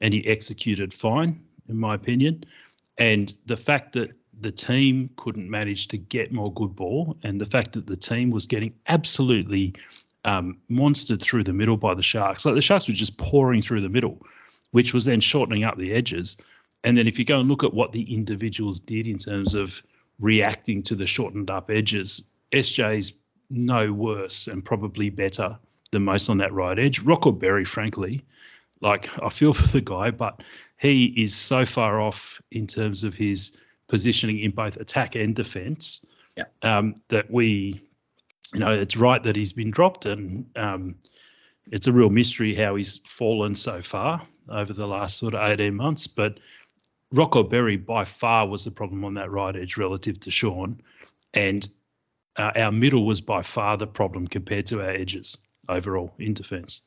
[0.01, 1.39] and he executed fine,
[1.69, 2.43] in my opinion.
[2.97, 7.45] And the fact that the team couldn't manage to get more good ball, and the
[7.45, 9.75] fact that the team was getting absolutely
[10.25, 13.81] um, monstered through the middle by the Sharks, like the Sharks were just pouring through
[13.81, 14.21] the middle,
[14.71, 16.37] which was then shortening up the edges.
[16.83, 19.81] And then if you go and look at what the individuals did in terms of
[20.19, 23.13] reacting to the shortened up edges, SJ's
[23.49, 25.57] no worse and probably better
[25.91, 26.99] than most on that right edge.
[27.01, 28.23] Rocco Berry, frankly,
[28.79, 30.41] like I feel for the guy, but
[30.79, 33.57] he is so far off in terms of his
[33.87, 36.05] positioning in both attack and defence
[36.37, 36.45] Yeah.
[36.63, 37.81] um, that we,
[38.53, 40.95] you know, it's right that he's been dropped, and um,
[41.71, 45.75] it's a real mystery how he's fallen so far over the last sort of 18
[45.75, 46.07] months.
[46.07, 46.39] But
[47.11, 50.81] Rocco Berry by far was the problem on that right edge relative to Shaun,
[51.33, 51.67] and
[52.37, 55.37] uh, our middle was by far the problem compared to our edges
[55.69, 56.81] overall in defence.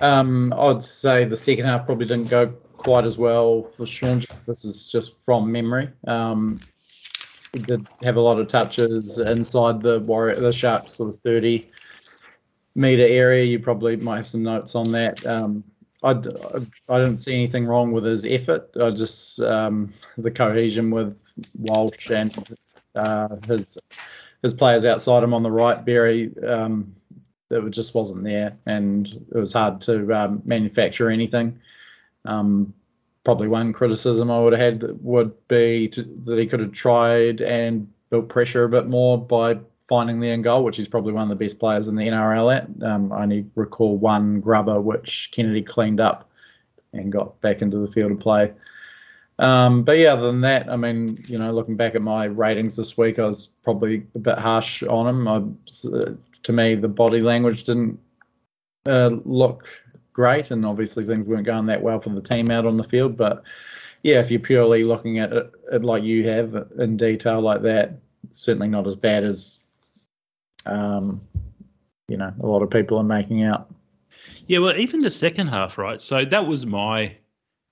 [0.00, 4.22] Um, I'd say the second half probably didn't go quite as well for Shaun.
[4.46, 5.90] This is just from memory.
[6.06, 6.60] Um,
[7.58, 11.68] he did have a lot of touches inside the Warrior, the Sharks sort of 30
[12.74, 13.44] meter area.
[13.44, 15.24] You probably might have some notes on that.
[15.26, 15.64] Um,
[16.02, 18.70] I, I didn't see anything wrong with his effort.
[18.80, 21.18] I just um, the cohesion with
[21.58, 22.56] Walsh and
[22.94, 23.78] uh, his
[24.42, 26.32] his players outside him on the right, Berry.
[26.46, 26.94] Um,
[27.50, 31.58] it just wasn't there, and it was hard to um, manufacture anything.
[32.24, 32.74] Um,
[33.24, 37.40] probably one criticism I would have had would be to, that he could have tried
[37.40, 41.24] and built pressure a bit more by finding the end goal, which he's probably one
[41.24, 42.68] of the best players in the NRL at.
[42.82, 46.30] Um, I only recall one grubber which Kennedy cleaned up
[46.92, 48.52] and got back into the field of play.
[49.38, 52.76] Um, but yeah, other than that, I mean, you know, looking back at my ratings
[52.76, 55.28] this week, I was probably a bit harsh on him.
[55.28, 55.36] I,
[55.88, 58.00] uh, to me, the body language didn't
[58.86, 59.68] uh, look
[60.18, 63.16] great, and obviously things weren't going that well for the team out on the field.
[63.16, 63.44] But
[64.02, 67.92] yeah, if you're purely looking at it, it like you have in detail like that,
[68.32, 69.60] certainly not as bad as
[70.66, 71.20] um,
[72.08, 73.72] you know a lot of people are making out.
[74.48, 76.02] Yeah, well, even the second half, right?
[76.02, 77.14] So that was my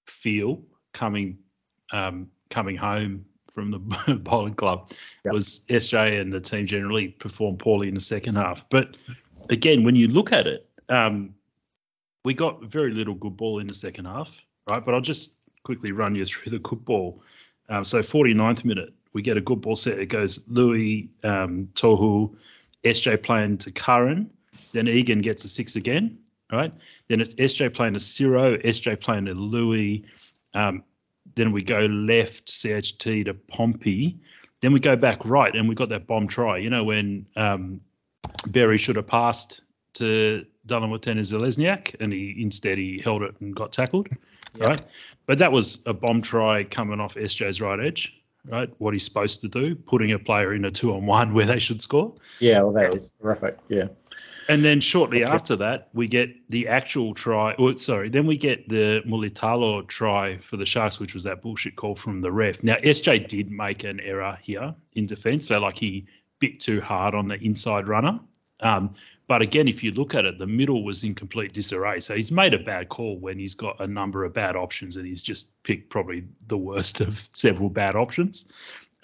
[0.06, 1.38] feel coming
[1.90, 3.78] um, coming home from the
[4.22, 4.92] bowling club
[5.24, 5.34] Yep.
[5.34, 8.68] was SJ and the team generally performed poorly in the second half.
[8.68, 8.96] But
[9.50, 11.34] again, when you look at it, um,
[12.26, 14.84] we got very little good ball in the second half, right?
[14.84, 15.30] But I'll just
[15.62, 17.22] quickly run you through the good ball.
[17.68, 20.00] Um, so 49th minute, we get a good ball set.
[20.00, 22.34] It goes Louis, um, Tohu,
[22.82, 24.28] SJ playing to Curran.
[24.72, 26.18] Then Egan gets a six again,
[26.50, 26.72] right?
[27.06, 30.04] Then it's SJ playing to Ciro, SJ playing to Louis.
[30.52, 30.82] Um,
[31.36, 34.18] then we go left, CHT to Pompey.
[34.62, 36.58] Then we go back right, and we got that bomb try.
[36.58, 37.82] You know when um,
[38.48, 39.60] Berry should have passed
[39.94, 44.08] to Dallin Watene-Zelezniak, and he instead he held it and got tackled,
[44.58, 44.80] right?
[45.26, 48.70] But that was a bomb try coming off SJ's right edge, right?
[48.78, 51.58] What he's supposed to do, putting a player in a two on one where they
[51.58, 52.14] should score.
[52.40, 53.58] Yeah, well, that is terrific.
[53.68, 53.88] Yeah.
[54.48, 57.54] And then shortly after that, we get the actual try.
[57.54, 61.74] Or sorry, then we get the Mulitalo try for the Sharks, which was that bullshit
[61.74, 62.62] call from the ref.
[62.62, 66.06] Now SJ did make an error here in defence, so like he
[66.38, 68.20] bit too hard on the inside runner.
[68.60, 68.94] Um,
[69.28, 72.00] but again, if you look at it, the middle was in complete disarray.
[72.00, 75.06] So he's made a bad call when he's got a number of bad options, and
[75.06, 78.44] he's just picked probably the worst of several bad options.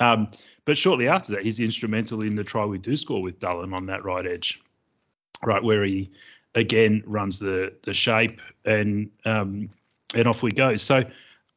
[0.01, 0.29] Um,
[0.65, 3.87] but shortly after that, he's instrumental in the try we do score with Dallin on
[3.87, 4.61] that right edge
[5.45, 6.11] right where he
[6.55, 9.71] again runs the the shape and um,
[10.15, 10.77] and off we go.
[10.77, 11.05] So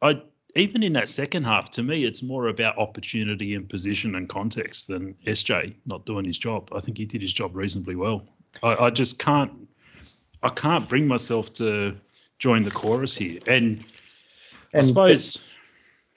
[0.02, 0.22] I
[0.56, 4.88] even in that second half, to me, it's more about opportunity and position and context
[4.88, 6.70] than SJ not doing his job.
[6.74, 8.26] I think he did his job reasonably well.
[8.64, 9.52] I, I just can't
[10.44, 11.96] I can't bring myself to
[12.38, 13.40] join the chorus here.
[13.48, 13.84] And,
[14.74, 15.44] I suppose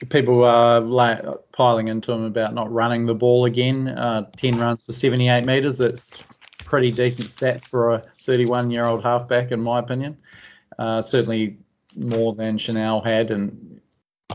[0.09, 3.89] people are la- piling into him about not running the ball again.
[3.89, 5.79] Uh, 10 runs for 78 metres.
[5.79, 6.23] That's
[6.59, 10.17] pretty decent stats for a 31 year old halfback, in my opinion.
[10.79, 11.57] Uh, certainly
[11.97, 13.31] more than Chanel had.
[13.31, 13.81] And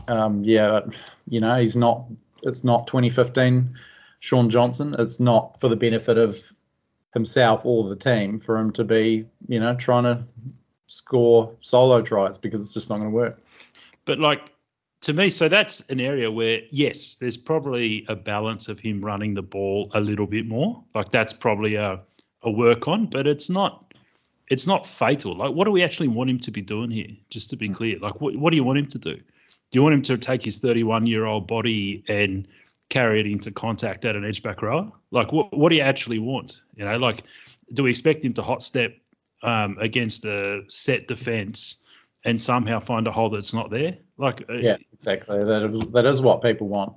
[0.08, 0.80] um, yeah,
[1.28, 2.06] you know, he's not,
[2.42, 3.78] it's not 2015
[4.20, 4.96] Shaun Johnson.
[4.98, 6.40] It's not for the benefit of
[7.14, 10.24] himself or the team for him to be, you know, trying to
[10.86, 13.42] score solo tries because it's just not going to work.
[14.04, 14.52] But like
[15.02, 19.34] to me, so that's an area where yes, there's probably a balance of him running
[19.34, 20.82] the ball a little bit more.
[20.94, 22.00] Like that's probably a
[22.42, 23.94] a work on, but it's not
[24.48, 25.36] it's not fatal.
[25.36, 27.10] Like what do we actually want him to be doing here?
[27.30, 29.14] Just to be clear, like what what do you want him to do?
[29.14, 32.46] Do you want him to take his 31 year old body and
[32.88, 34.94] carry it into contact at an edge back row?
[35.10, 36.62] Like what what do you actually want?
[36.76, 37.22] You know, like
[37.72, 38.96] do we expect him to hot step
[39.42, 41.82] um, against a set defense
[42.24, 43.98] and somehow find a hole that's not there.
[44.16, 45.38] Like uh, yeah, exactly.
[45.40, 46.94] That is, that is what people want.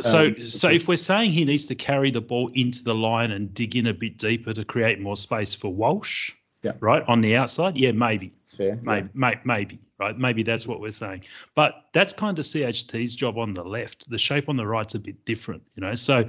[0.00, 3.30] So um, so if we're saying he needs to carry the ball into the line
[3.30, 6.32] and dig in a bit deeper to create more space for Walsh,
[6.64, 6.72] yeah.
[6.80, 8.32] right on the outside, yeah, maybe.
[8.40, 8.78] It's fair.
[8.82, 9.34] Maybe, yeah.
[9.44, 10.18] maybe, right?
[10.18, 11.24] Maybe that's what we're saying.
[11.54, 14.08] But that's kind of CHT's job on the left.
[14.08, 15.94] The shape on the right's a bit different, you know.
[15.94, 16.28] So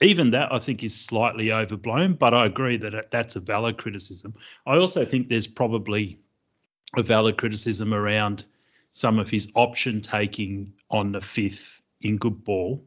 [0.00, 4.34] even that I think is slightly overblown, but I agree that that's a valid criticism.
[4.66, 6.18] I also think there's probably
[6.96, 8.46] a valid criticism around
[8.92, 12.84] some of his option taking on the fifth in good ball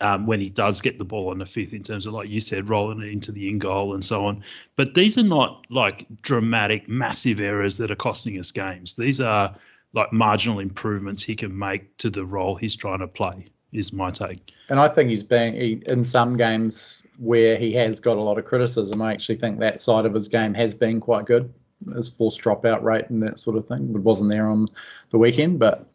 [0.00, 2.40] um, when he does get the ball on the fifth in terms of like you
[2.40, 4.44] said rolling it into the in goal and so on
[4.76, 9.56] but these are not like dramatic massive errors that are costing us games these are
[9.94, 14.10] like marginal improvements he can make to the role he's trying to play is my
[14.10, 14.52] take.
[14.68, 18.38] And I think he's been he, in some games where he has got a lot
[18.38, 19.00] of criticism.
[19.00, 21.52] I actually think that side of his game has been quite good,
[21.94, 23.92] his forced dropout rate and that sort of thing.
[23.94, 24.68] It wasn't there on
[25.10, 25.86] the weekend, but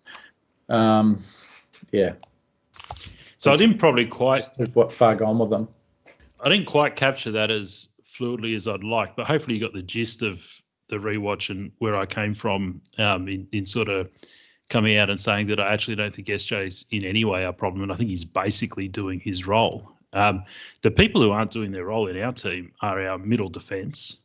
[0.69, 1.21] um,
[1.91, 2.13] yeah.
[3.41, 5.67] So it's I didn't probably quite too far gone with them.
[6.39, 9.81] I didn't quite capture that as fluidly as I'd like, but hopefully you got the
[9.81, 10.43] gist of
[10.89, 14.11] the rewatch and where I came from um, in, in sort of
[14.69, 17.81] coming out and saying that I actually don't think SJ's in any way a problem,
[17.81, 19.91] and I think he's basically doing his role.
[20.13, 20.43] Um,
[20.83, 24.17] the people who aren't doing their role in our team are our middle defence,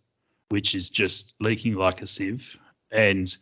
[0.51, 2.59] which is just leaking like a sieve,
[2.91, 3.35] and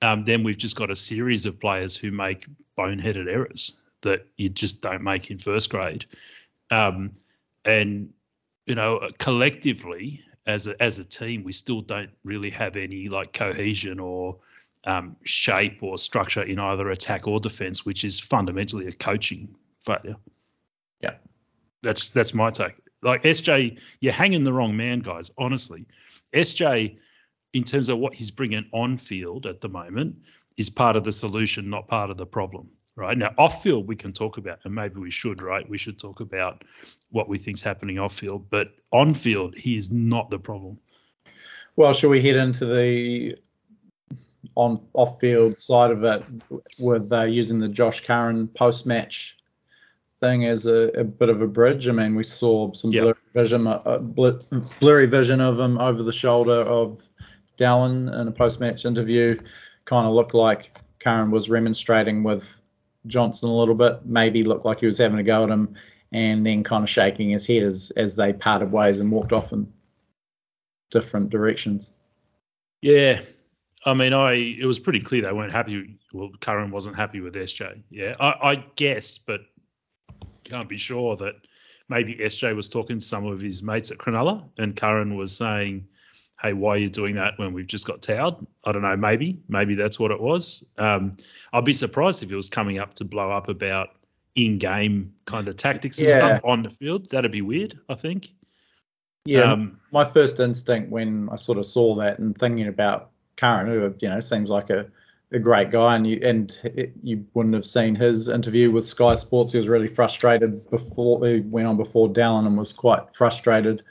[0.00, 2.46] um, then we've just got a series of players who make
[2.78, 6.06] boneheaded errors that you just don't make in first grade,
[6.70, 7.12] um,
[7.64, 8.10] and
[8.66, 13.32] you know collectively as a, as a team we still don't really have any like
[13.32, 14.38] cohesion or
[14.84, 20.16] um, shape or structure in either attack or defense, which is fundamentally a coaching failure.
[21.00, 21.14] Yeah,
[21.82, 22.74] that's that's my take.
[23.02, 25.30] Like SJ, you're hanging the wrong man, guys.
[25.38, 25.84] Honestly,
[26.32, 26.96] SJ,
[27.52, 30.16] in terms of what he's bringing on field at the moment,
[30.56, 32.68] is part of the solution, not part of the problem.
[32.98, 35.40] Right now, off field we can talk about, and maybe we should.
[35.40, 36.64] Right, we should talk about
[37.10, 40.78] what we think's happening off field, but on field he is not the problem.
[41.76, 43.36] Well, shall we head into the
[44.56, 46.24] on off field side of it
[46.78, 49.36] with uh, using the Josh Curran post match
[50.20, 51.88] thing as a, a, bit of a bridge.
[51.88, 53.02] I mean, we saw some yep.
[53.02, 53.98] blurry vision, uh,
[54.80, 57.08] blurry vision of him over the shoulder of
[57.56, 59.40] Dallin in a post match interview.
[59.84, 62.60] Kind of looked like Curran was remonstrating with
[63.06, 64.04] Johnson a little bit.
[64.04, 65.74] Maybe looked like he was having a go at him,
[66.12, 69.52] and then kind of shaking his head as as they parted ways and walked off
[69.52, 69.72] in
[70.90, 71.90] different directions.
[72.80, 73.20] Yeah,
[73.84, 75.98] I mean, I it was pretty clear they weren't happy.
[76.12, 77.82] Well, Curran wasn't happy with SJ.
[77.90, 79.40] Yeah, I, I guess, but
[80.44, 81.34] can't be sure that
[81.88, 85.86] maybe SJ was talking to some of his mates at Cronulla, and Curran was saying,
[86.40, 88.96] "Hey, why are you doing that when we've just got towed?" I don't know.
[88.96, 90.66] Maybe, maybe that's what it was.
[90.78, 91.16] Um,
[91.52, 93.90] I'd be surprised if it was coming up to blow up about
[94.34, 96.14] in-game kind of tactics and yeah.
[96.14, 97.10] stuff on the field.
[97.10, 97.78] That'd be weird.
[97.88, 98.28] I think.
[99.24, 103.66] Yeah, um, my first instinct when I sort of saw that and thinking about Curran,
[103.66, 104.86] who you know seems like a,
[105.32, 109.16] a great guy, and you and it, you wouldn't have seen his interview with Sky
[109.16, 109.52] Sports.
[109.52, 113.82] He was really frustrated before he went on before Dallin and was quite frustrated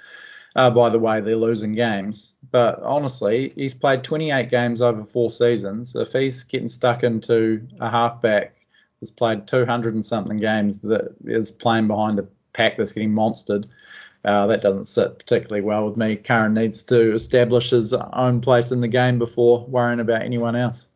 [0.57, 2.33] uh, by the way they're losing games.
[2.51, 5.95] But honestly, he's played 28 games over four seasons.
[5.95, 8.55] If he's getting stuck into a halfback
[8.99, 13.65] that's played 200 and something games that is playing behind a pack that's getting monstered
[14.25, 16.17] uh, that doesn't sit particularly well with me.
[16.17, 20.87] Curran needs to establish his own place in the game before worrying about anyone else.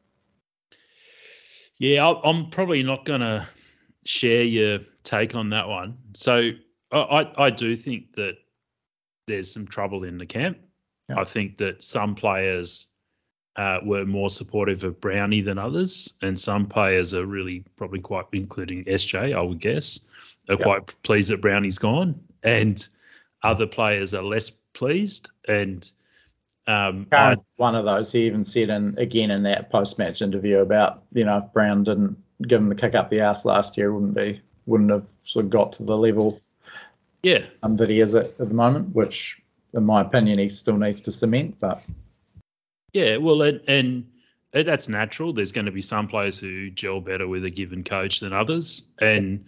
[1.78, 3.48] Yeah, I'm probably not going to
[4.04, 5.98] share your take on that one.
[6.14, 6.52] So
[6.92, 8.36] I, I do think that
[9.32, 10.58] there's some trouble in the camp.
[11.10, 11.20] Yeah.
[11.20, 12.88] I think that some players
[13.56, 18.26] uh, were more supportive of Brownie than others, and some players are really probably quite,
[18.34, 20.00] including SJ, I would guess,
[20.50, 20.62] are yep.
[20.62, 22.86] quite pleased that Brownie's gone, and
[23.44, 25.32] other players are less pleased.
[25.48, 25.90] And
[26.68, 28.12] um, I, one of those.
[28.12, 32.18] He even said and again in that post-match interview about you know if Brown didn't
[32.48, 35.52] give him the kick up the ass last year, wouldn't be wouldn't have sort of
[35.52, 36.40] got to the level
[37.24, 39.42] yeah um, that he is at, at the moment, which
[39.74, 41.60] in my opinion he still needs to cement.
[41.60, 41.84] But
[42.94, 44.06] yeah, well, and, and
[44.54, 45.34] that's natural.
[45.34, 48.92] There's going to be some players who gel better with a given coach than others,
[49.00, 49.46] and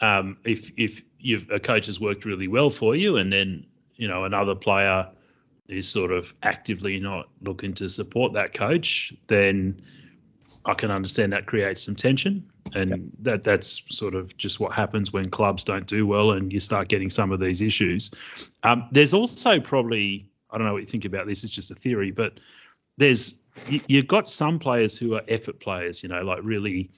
[0.00, 4.08] um, if if you've, a coach has worked really well for you, and then you
[4.08, 5.08] know another player
[5.68, 9.80] is sort of actively not looking to support that coach, then
[10.64, 13.00] I can understand that creates some tension, and yep.
[13.20, 16.88] that that's sort of just what happens when clubs don't do well, and you start
[16.88, 18.10] getting some of these issues.
[18.62, 21.44] Um, there's also probably I don't know what you think about this.
[21.44, 22.38] It's just a theory, but
[22.96, 26.90] there's you, you've got some players who are effort players, you know, like really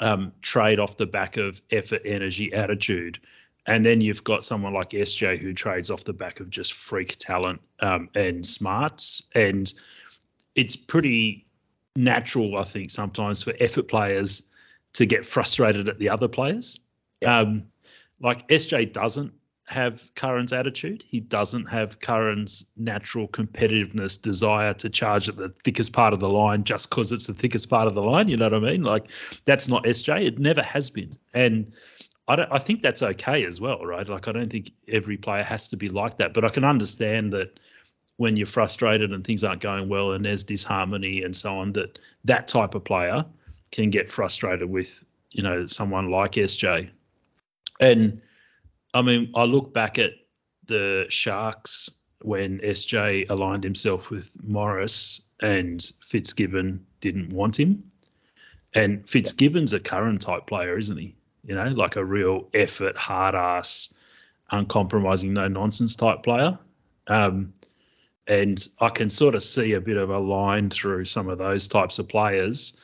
[0.00, 3.18] um, trade off the back of effort, energy, attitude.
[3.66, 7.16] And then you've got someone like SJ who trades off the back of just freak
[7.18, 9.22] talent um, and smarts.
[9.34, 9.70] And
[10.54, 11.46] it's pretty
[11.94, 14.48] natural, I think, sometimes for effort players
[14.98, 16.80] to get frustrated at the other players.
[17.22, 17.38] Yeah.
[17.38, 17.68] Um,
[18.20, 19.32] like SJ doesn't
[19.66, 21.04] have Curran's attitude.
[21.06, 26.28] He doesn't have Curran's natural competitiveness, desire to charge at the thickest part of the
[26.28, 28.26] line just because it's the thickest part of the line.
[28.26, 28.82] You know what I mean?
[28.82, 29.04] Like
[29.44, 30.26] that's not SJ.
[30.26, 31.12] It never has been.
[31.32, 31.72] And
[32.26, 32.50] I don't.
[32.50, 34.08] I think that's okay as well, right?
[34.08, 37.32] Like I don't think every player has to be like that, but I can understand
[37.34, 37.60] that
[38.16, 42.00] when you're frustrated and things aren't going well and there's disharmony and so on, that
[42.24, 43.24] that type of player
[43.70, 46.90] can get frustrated with you know someone like SJ.
[47.80, 48.22] And
[48.94, 50.12] I mean, I look back at
[50.66, 51.90] the Sharks
[52.20, 57.90] when SJ aligned himself with Morris and Fitzgibbon didn't want him.
[58.74, 61.14] And Fitzgibbon's a Curran type player, isn't he?
[61.44, 63.94] You know, like a real effort, hard ass,
[64.50, 66.58] uncompromising, no nonsense type player.
[67.06, 67.54] Um,
[68.26, 71.68] and I can sort of see a bit of a line through some of those
[71.68, 72.78] types of players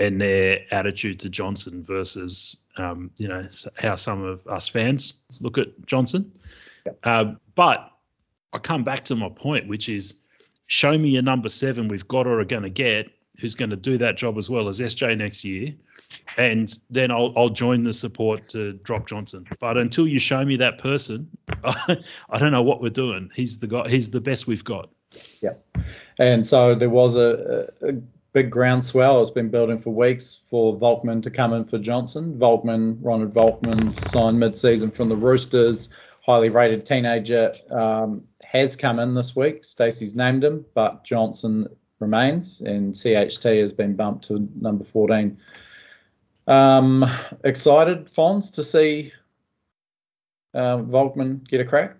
[0.00, 3.46] and their attitude to Johnson versus um, you know
[3.78, 6.32] how some of us fans look at Johnson.
[7.04, 7.92] Uh, but
[8.52, 10.14] I come back to my point, which is
[10.66, 13.76] show me a number seven we've got or are going to get who's going to
[13.76, 15.74] do that job as well as SJ next year,
[16.38, 19.46] and then I'll I'll join the support to drop Johnson.
[19.60, 21.28] But until you show me that person,
[21.62, 21.98] I,
[22.30, 23.30] I don't know what we're doing.
[23.34, 23.88] He's the guy.
[23.90, 24.88] He's the best we've got.
[25.42, 25.54] Yeah,
[26.18, 27.92] and so there was a, a
[28.32, 29.22] big groundswell.
[29.22, 32.38] It's been building for weeks for Volkman to come in for Johnson.
[32.38, 35.88] Volkman, Ronald Volkman, signed mid-season from the Roosters,
[36.22, 39.64] highly rated teenager, um, has come in this week.
[39.64, 41.68] Stacey's named him, but Johnson
[41.98, 45.38] remains, and CHT has been bumped to number 14.
[46.46, 47.04] Um,
[47.44, 49.12] excited, Fonz, to see
[50.54, 51.96] uh, Volkman get a crack?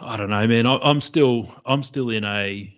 [0.00, 0.66] I don't know, man.
[0.66, 2.73] I, I'm still, I'm still in a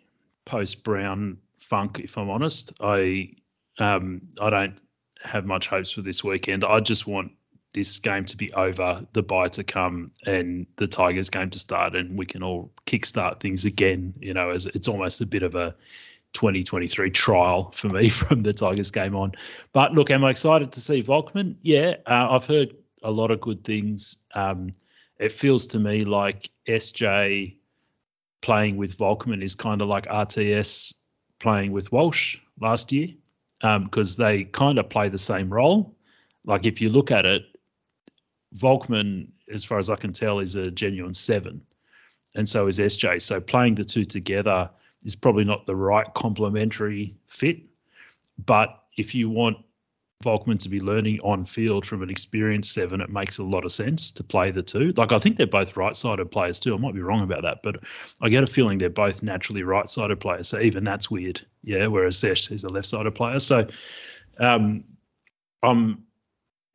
[0.46, 2.72] post Brown funk, if I'm honest.
[2.80, 3.34] I
[3.78, 4.80] um, I don't
[5.22, 6.64] have much hopes for this weekend.
[6.64, 7.32] I just want
[7.74, 11.94] this game to be over, the bye to come, and the Tigers game to start,
[11.94, 14.14] and we can all kickstart things again.
[14.20, 15.74] You know, as it's almost a bit of a
[16.32, 19.32] 2023 trial for me from the Tigers game on.
[19.72, 21.56] But look, am I excited to see Volkman?
[21.60, 24.16] Yeah, uh, I've heard a lot of good things.
[24.34, 24.74] Um,
[25.18, 27.56] it feels to me like SJ
[28.46, 30.94] playing with Volkman is kind of like RTS
[31.40, 33.08] playing with Walsh last year
[33.60, 35.96] because um, they kind of play the same role.
[36.44, 37.42] Like if you look at it,
[38.54, 41.62] Volkman, as far as I can tell, is a genuine seven,
[42.36, 43.20] and so is SJ.
[43.20, 44.70] So playing the two together
[45.02, 47.62] is probably not the right complementary fit.
[48.38, 49.56] But if you want
[50.24, 53.72] Volkman to be learning on field from an experienced seven, it makes a lot of
[53.72, 54.92] sense to play the two.
[54.96, 56.74] Like I think they're both right-sided players too.
[56.74, 57.80] I might be wrong about that, but
[58.20, 60.48] I get a feeling they're both naturally right-sided players.
[60.48, 61.86] So even that's weird, yeah.
[61.88, 63.40] Whereas Sesh is a left-sided player.
[63.40, 63.68] So,
[64.38, 64.84] um,
[65.62, 66.06] I'm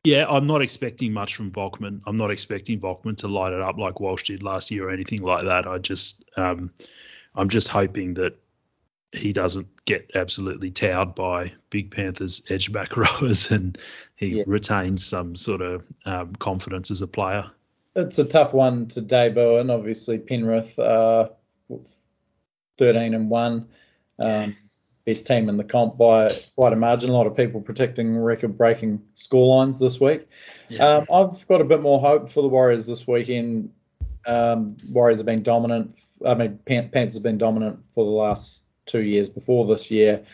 [0.04, 2.00] yeah, I'm not expecting much from Volkman.
[2.06, 5.22] I'm not expecting Volkman to light it up like Walsh did last year or anything
[5.22, 5.66] like that.
[5.66, 6.72] I just um,
[7.34, 8.36] I'm just hoping that
[9.12, 13.76] he doesn't get absolutely towed by Big Panthers edge back rowers and
[14.16, 14.44] he yeah.
[14.46, 17.50] retains some sort of um, confidence as a player.
[17.94, 21.28] It's a tough one to debut, and obviously Penrith, uh,
[22.78, 23.68] 13 and 1,
[24.18, 24.56] um,
[25.04, 27.10] best team in the comp by quite a margin.
[27.10, 30.26] A lot of people predicting record breaking scorelines this week.
[30.70, 30.86] Yeah.
[30.86, 33.72] Um, I've got a bit more hope for the Warriors this weekend
[34.26, 36.00] Um, Warriors have been dominant.
[36.24, 40.24] I mean, Panthers have been dominant for the last two years before this year.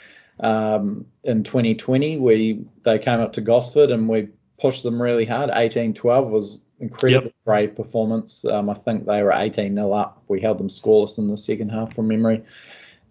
[0.41, 4.29] Um, in 2020, we they came up to Gosford and we
[4.61, 5.51] pushed them really hard.
[5.51, 7.45] 18-12 was incredibly yep.
[7.45, 8.45] brave performance.
[8.45, 10.23] Um, I think they were 18 0 up.
[10.29, 12.45] We held them scoreless in the second half from memory.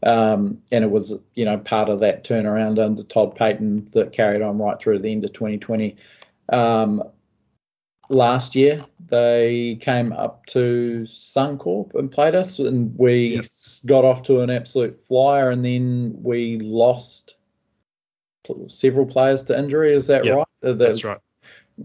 [0.04, 4.42] Um, and it was, you know, part of that turnaround under Todd Payten that carried
[4.42, 5.96] on right through the end of 2020.
[6.50, 7.04] Um,
[8.10, 13.46] last year, they came up to Suncorp and played us, and we yep.
[13.86, 17.36] got off to an absolute flyer, and then we lost
[18.68, 19.94] several players to injury.
[19.94, 20.36] Is that yep.
[20.36, 20.48] right?
[20.62, 21.20] That's, That's right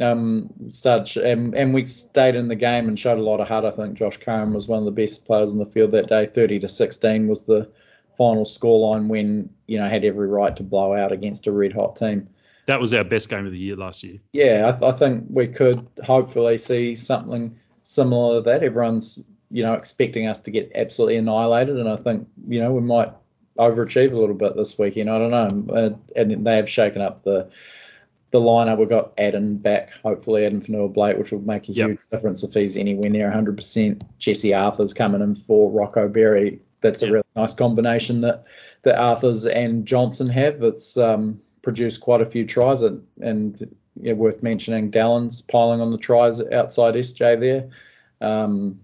[0.01, 3.65] um, started and, and, we stayed in the game and showed a lot of heart.
[3.65, 6.27] I think Josh Curran was one of the best players in the field that day.
[6.27, 7.71] 30 to 16 was the
[8.17, 11.97] final scoreline when you know had every right to blow out against a red hot
[11.97, 12.29] team.
[12.67, 14.19] That was our best game of the year last year.
[14.33, 18.63] Yeah, I, th- I think we could hopefully see something similar to that.
[18.63, 22.81] Everyone's you know expecting us to get absolutely annihilated, and I think you know we
[22.81, 23.13] might
[23.59, 25.11] overachieve a little bit this weekend.
[25.11, 27.51] I don't know, uh, and they have shaken up the
[28.33, 28.79] the lineup.
[28.79, 31.91] We've got Adam back, hopefully Addin Fonua-Blake, which will make a yep.
[31.91, 34.03] huge difference if he's anywhere near 100%.
[34.19, 36.61] Jesse Arthars coming in for Rocco Berry.
[36.81, 37.11] That's yep.
[37.11, 38.45] a really nice combination that
[38.83, 40.63] that Arthars and Johnson have.
[40.63, 45.91] It's um, produced quite a few tries, and, and yeah, worth mentioning Dallins piling on
[45.91, 47.69] the tries outside SJ there.
[48.21, 48.81] Um,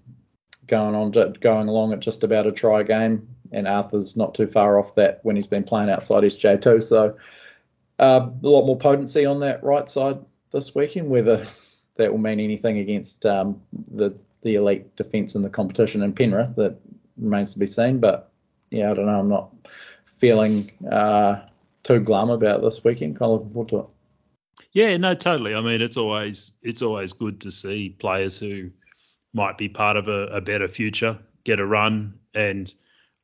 [0.66, 4.46] going on to, going along at just about a try game, and Arthars not too
[4.46, 6.80] far off that when he's been playing outside SJ too.
[6.80, 7.16] So
[7.98, 10.18] uh, a lot more potency on that right side
[10.52, 11.10] this weekend.
[11.10, 11.46] Whether
[11.96, 16.54] that will mean anything against um, the the elite defence in the competition in Penrith,
[16.56, 16.78] that
[17.16, 17.98] remains to be seen.
[17.98, 18.30] But
[18.70, 19.18] yeah, I don't know.
[19.18, 19.50] I'm not
[20.04, 21.40] feeling uh,
[21.88, 23.18] too glum about this weekend.
[23.18, 23.86] Kind of looking forward to it.
[24.72, 25.54] Yeah, no, totally.
[25.54, 28.70] I mean, it's always it's always good to see players who
[29.32, 32.72] might be part of a, a better future get a run and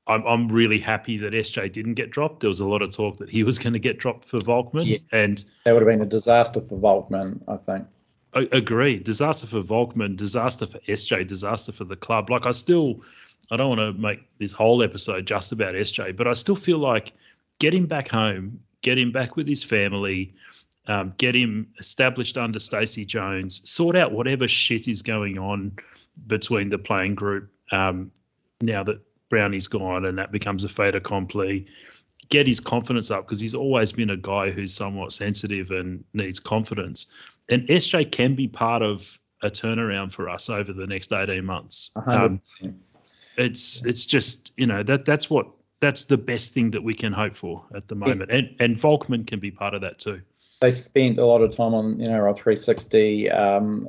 [0.07, 2.41] I'm, I'm really happy that SJ didn't get dropped.
[2.41, 4.87] There was a lot of talk that he was going to get dropped for Volkman,
[4.87, 4.99] yeah.
[5.13, 7.87] and that would have been a disaster for Volkman, I think.
[8.35, 8.99] I agree.
[8.99, 12.29] Disaster for Volkman, disaster for SJ, disaster for the club.
[12.29, 13.03] Like I still,
[13.51, 16.79] I don't want to make this whole episode just about SJ, but I still feel
[16.79, 17.13] like
[17.59, 20.35] get him back home, get him back with his family,
[20.87, 25.73] um, get him established under Stacey Jones, sort out whatever shit is going on
[26.27, 28.11] between the playing group um,
[28.61, 29.01] now that
[29.31, 31.67] Brownie's gone and that becomes a fait accompli.
[32.29, 36.41] Get his confidence up because he's always been a guy who's somewhat sensitive and needs
[36.41, 37.07] confidence.
[37.49, 41.91] And SJ can be part of a turnaround for us over the next 18 months.
[42.07, 42.41] Um,
[43.37, 45.49] it's it's just you know that that's what
[45.85, 48.31] that's the best thing that we can hope for at the moment.
[48.31, 48.39] Yeah.
[48.39, 50.23] And and Volkman can be part of that too.
[50.61, 53.89] They spent a lot of time on you know our 360 um,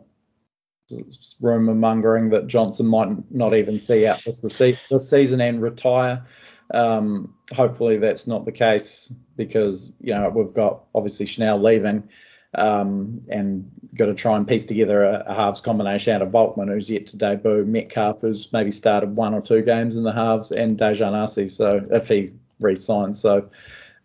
[1.39, 6.25] rumor mongering that Johnson might not even see out this, this season and retire.
[6.73, 12.09] Um, hopefully that's not the case because you know we've got obviously Chanel leaving
[12.57, 16.69] um, and got to try and piece together a, a, halves combination out of Volkman
[16.69, 20.51] who's yet to debut, Metcalf who's maybe started one or two games in the halves,
[20.51, 21.47] and Daejarn Asi.
[21.47, 22.29] So if he
[22.59, 23.49] re-signs, so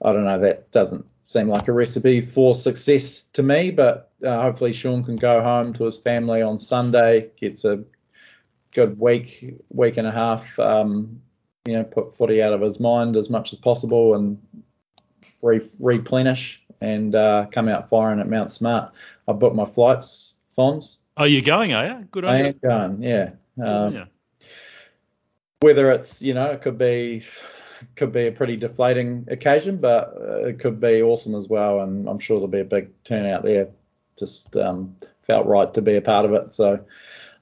[0.02, 3.70] I don't know that doesn't seem like a recipe for success to me.
[3.70, 7.84] But uh, hopefully, Shaun can go home to his family on Sunday, gets a
[8.72, 10.58] good week, week and a half.
[10.58, 11.22] Um,
[11.66, 14.38] you know, put footy out of his mind as much as possible and
[15.42, 18.92] re- replenish and uh, come out firing at Mount Smart.
[19.28, 20.98] I booked my flights, Fons.
[21.16, 22.08] Oh, you're going, are you?
[22.10, 22.44] Good on I you.
[22.44, 23.30] I am going, yeah.
[23.62, 24.04] Um, yeah.
[25.60, 27.22] Whether it's, you know, it could be
[27.96, 31.80] could be a pretty deflating occasion, but uh, it could be awesome as well.
[31.80, 33.68] And I'm sure there'll be a big turnout there.
[34.18, 36.52] Just um, felt right to be a part of it.
[36.52, 36.84] So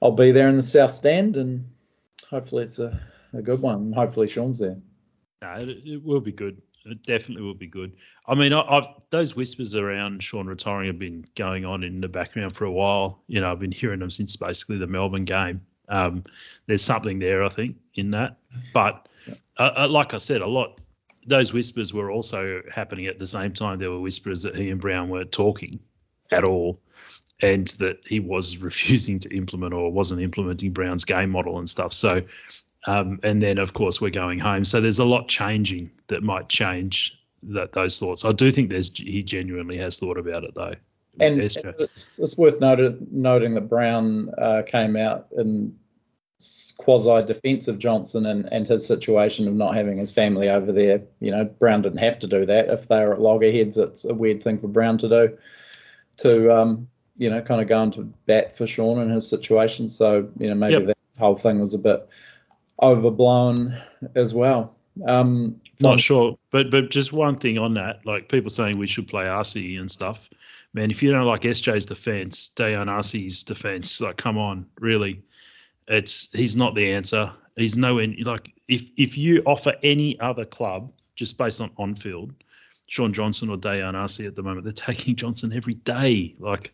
[0.01, 1.65] I'll be there in the South Stand, and
[2.29, 2.99] hopefully it's a,
[3.33, 3.93] a good one.
[3.93, 4.77] Hopefully Shaun's there.
[5.41, 6.61] No, it, it will be good.
[6.91, 7.93] It definitely will be good.
[8.25, 12.07] I mean, I, have those whispers around Shaun retiring have been going on in the
[12.07, 13.23] background for a while.
[13.27, 15.61] You know, I've been hearing them since basically the Melbourne game.
[15.87, 16.23] Um,
[16.67, 18.39] there's something there, I think, in that.
[18.73, 19.07] But
[19.57, 20.79] uh, uh, like I said, a lot.
[21.25, 23.79] Those whispers were also happening at the same time.
[23.79, 25.79] There were whispers that he and Brown weren't talking
[26.31, 26.79] at all,
[27.41, 31.93] and that he was refusing to implement or wasn't implementing Brown's game model and stuff.
[31.93, 32.23] So,
[32.85, 34.65] um, and then of course we're going home.
[34.65, 38.25] So there's a lot changing that might change that those thoughts.
[38.25, 40.75] I do think there's he genuinely has thought about it though.
[41.21, 41.57] And it's,
[42.19, 45.77] it's, worth noted, noting that Brown uh, came out in
[46.77, 51.01] quasi defence of Johnson and, and his situation of not having his family over there.
[51.19, 52.69] You know, Brown didn't have to do that.
[52.69, 55.37] If they were at loggerheads, it's a weird thing for Brown to do
[56.17, 59.89] to, um, you know, kind of go into bat for Shaun and his situation.
[59.89, 60.85] So, you know, maybe yep.
[60.85, 62.07] that whole thing was a bit
[62.81, 63.77] overblown
[64.15, 64.75] as well.
[65.05, 69.07] Um, Not sure, but but just one thing on that, like people saying we should
[69.07, 70.29] play Asi and stuff.
[70.73, 75.23] Man, if you don't like SJ's defense, Daejarn Asi's defense, like come on, really,
[75.87, 77.31] it's he's not the answer.
[77.55, 82.33] He's nowhere like if if you offer any other club just based on on field,
[82.87, 86.35] Shaun Johnson or Daejarn Asi at the moment, they're taking Johnson every day.
[86.39, 86.73] Like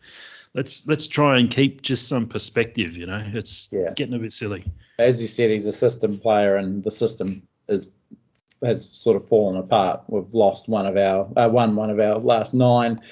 [0.56, 2.96] let's let's try and keep just some perspective.
[2.96, 3.92] You know, it's yeah.
[3.94, 4.64] getting a bit silly.
[4.98, 7.88] As you said, he's a system player, and the system is
[8.64, 10.02] has sort of fallen apart.
[10.08, 13.02] We've lost one of our uh, won one of our last nine,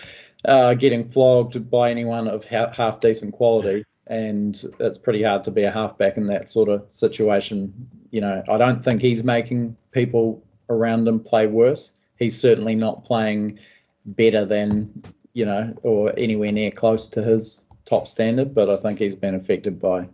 [0.45, 5.51] uh, getting flogged by anyone of ha- half decent quality, and it's pretty hard to
[5.51, 7.89] be a halfback in that sort of situation.
[8.11, 11.93] You know, I don't think he's making people around him play worse.
[12.19, 13.59] He's certainly not playing
[14.07, 15.03] better than
[15.35, 19.35] you know, or anywhere near close to his top standard, but I think he's been
[19.35, 20.09] affected by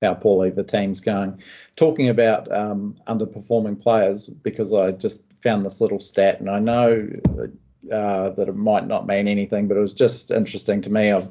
[0.00, 1.42] how poorly the team's going.
[1.74, 6.98] Talking about um, underperforming players, because I just found this little stat, and I know
[7.90, 11.10] uh, that it might not mean anything, but it was just interesting to me.
[11.10, 11.28] I've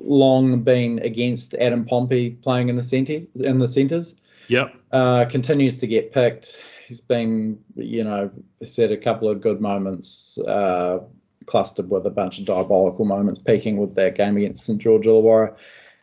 [0.00, 3.26] long been against Adam Pompey playing in the centres.
[3.36, 4.16] In the centres,
[4.48, 6.64] yeah, uh, continues to get picked.
[6.88, 8.30] He's been, you know,
[8.64, 10.38] said a couple of good moments.
[10.38, 11.00] Uh,
[11.46, 15.56] clustered with a bunch of diabolical moments, peaking with that game against St George Illawarra.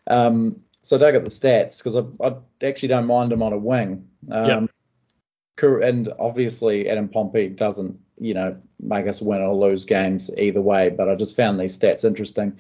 [0.08, 2.36] Um, so I dug at the stats because I, I,
[2.68, 4.08] actually don't mind him on a wing.
[4.32, 5.84] Um, yep.
[5.84, 10.90] And obviously, Adam Pompey doesn't, you know, make us win or lose games either way.
[10.90, 12.58] But I just found these stats interesting.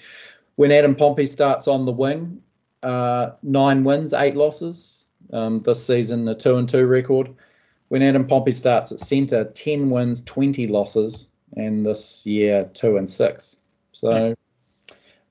[0.55, 2.43] When Adam Pompey starts on the wing,
[2.83, 5.05] uh, nine wins, eight losses.
[5.33, 7.33] Um, this season, a two and two record.
[7.87, 13.09] When Adam Pompey starts at centre, ten wins, twenty losses and this year two and
[13.09, 13.57] six.
[13.91, 14.35] So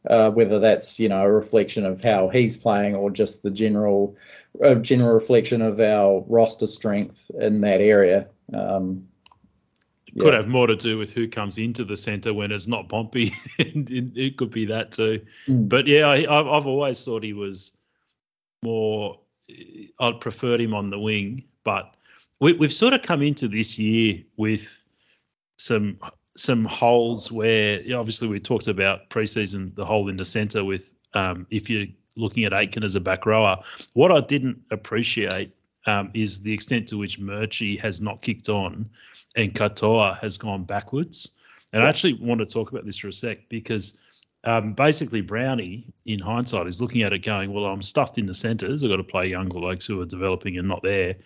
[0.09, 4.17] uh, whether that's you know a reflection of how he's playing or just the general
[4.61, 8.29] a general reflection of our roster strength in that area.
[8.53, 9.09] Um,
[10.13, 10.23] yeah.
[10.23, 13.33] Could have more to do with who comes into the centre when it's not Pompey.
[13.59, 15.25] it could be that too.
[15.47, 15.69] Mm.
[15.69, 17.77] But yeah, I, I've always thought he was
[18.65, 19.21] more.
[20.01, 21.95] I'd preferred him on the wing, but
[22.41, 24.85] we, we've sort of come into this year with
[25.61, 25.99] some
[26.37, 31.47] some holes where obviously we talked about preseason the hole in the centre with um,
[31.51, 31.87] if you're
[32.17, 33.63] looking at Aitken as a back rower.
[33.93, 35.55] What I didn't appreciate
[35.87, 38.91] um, is the extent to which Murchie has not kicked on
[39.37, 41.37] and Katoa has gone backwards.
[41.73, 43.99] And I actually want to talk about this for a sec because
[44.45, 48.35] um, basically Brownie, in hindsight, is looking at it going, well, I'm stuffed in the
[48.35, 48.83] centres.
[48.83, 51.17] I've got to play younger blokes who are developing and not there.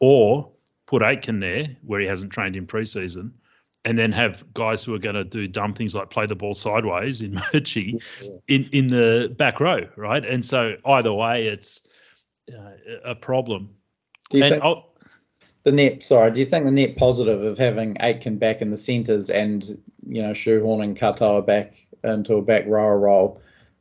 [0.00, 0.50] Or
[0.86, 3.32] put Aitken there where he hasn't trained in preseason
[3.84, 6.54] and then have guys who are going to do dumb things like play the ball
[6.54, 8.30] sideways in Murchie yeah.
[8.48, 10.24] in in the back row, right?
[10.24, 11.86] And so either way, it's
[12.52, 12.70] uh,
[13.04, 13.70] a problem.
[14.30, 14.90] Do you and think I'll,
[15.64, 16.02] the net?
[16.02, 19.64] Sorry, do you think the net positive of having Aitken back in the centres and
[20.06, 23.40] you know shoehorning Katoa back into a back rower role?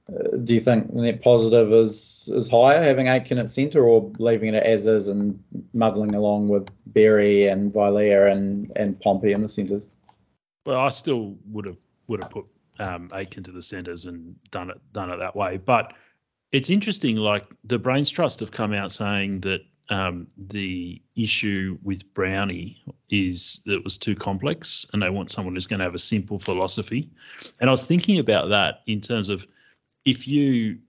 [0.10, 4.12] Uh, do you think the net positive is is higher having Aitken at centre or
[4.20, 5.42] leaving it as is and
[5.74, 9.90] muddling along with Berry and Vailea and and Pompey in the centres?
[10.66, 12.48] Well, I still would have would have put
[12.80, 15.58] um, Aitken to the centres and done it done it that way.
[15.58, 15.94] But
[16.52, 17.18] it's interesting.
[17.18, 23.62] Like the Brains Trust have come out saying that um, the issue with Brownie is
[23.66, 26.40] that it was too complex, and they want someone who's going to have a simple
[26.40, 27.10] philosophy.
[27.60, 29.46] And I was thinking about that in terms of
[30.06, 30.80] if you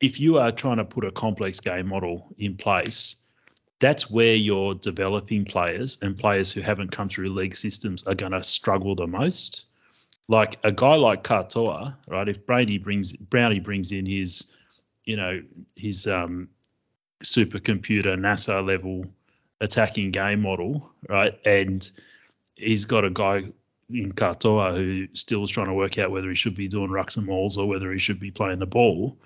[0.00, 3.16] if you are trying to put a complex game model in place,
[3.84, 8.32] that's where your developing players and players who haven't come through league systems are going
[8.32, 9.64] to struggle the most.
[10.26, 12.26] Like a guy like Katoa, right?
[12.26, 14.50] If Brady brings Brownie brings in his,
[15.04, 15.42] you know,
[15.76, 16.48] his um,
[17.22, 19.04] supercomputer NASA level
[19.60, 21.38] attacking game model, right?
[21.44, 21.88] And
[22.54, 23.44] he's got a guy
[23.90, 27.18] in Katoa who still is trying to work out whether he should be doing rucks
[27.18, 29.18] and mauls or whether he should be playing the ball.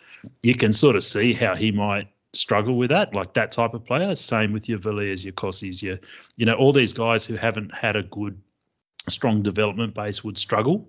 [0.43, 3.85] You can sort of see how he might struggle with that, like that type of
[3.85, 4.15] player.
[4.15, 5.99] Same with your Villiers, your Cossies, your,
[6.37, 8.41] you know, all these guys who haven't had a good,
[9.09, 10.89] strong development base would struggle.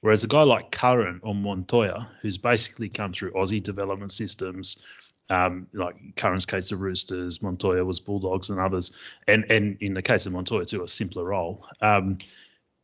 [0.00, 4.82] Whereas a guy like Curran or Montoya, who's basically come through Aussie development systems,
[5.28, 10.02] um, like Curran's case of Roosters, Montoya was Bulldogs and others, and and in the
[10.02, 11.66] case of Montoya too, a simpler role.
[11.82, 12.18] Um,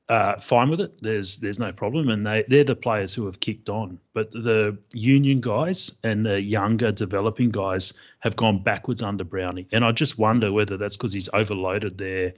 [0.08, 1.00] uh, fine with it.
[1.00, 3.98] There's there's no problem, and they they're the players who have kicked on.
[4.12, 9.84] But the union guys and the younger developing guys have gone backwards under Brownie, and
[9.84, 12.34] I just wonder whether that's because he's overloaded their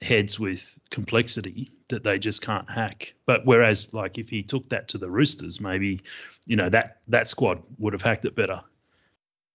[0.00, 3.14] heads with complexity that they just can't hack.
[3.26, 6.02] But whereas like if he took that to the Roosters, maybe
[6.46, 8.62] you know that that squad would have hacked it better.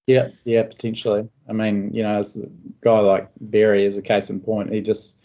[0.05, 1.29] Yeah, yeah, potentially.
[1.47, 2.47] I mean, you know, as a
[2.81, 4.73] guy like Berry is a case in point.
[4.73, 5.17] He just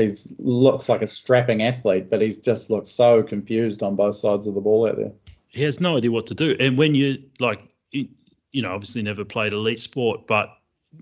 [0.00, 4.46] he's looks like a strapping athlete, but he's just looks so confused on both sides
[4.46, 5.12] of the ball out there.
[5.48, 6.56] He has no idea what to do.
[6.58, 8.08] And when you like, you,
[8.52, 10.48] you know, obviously never played elite sport, but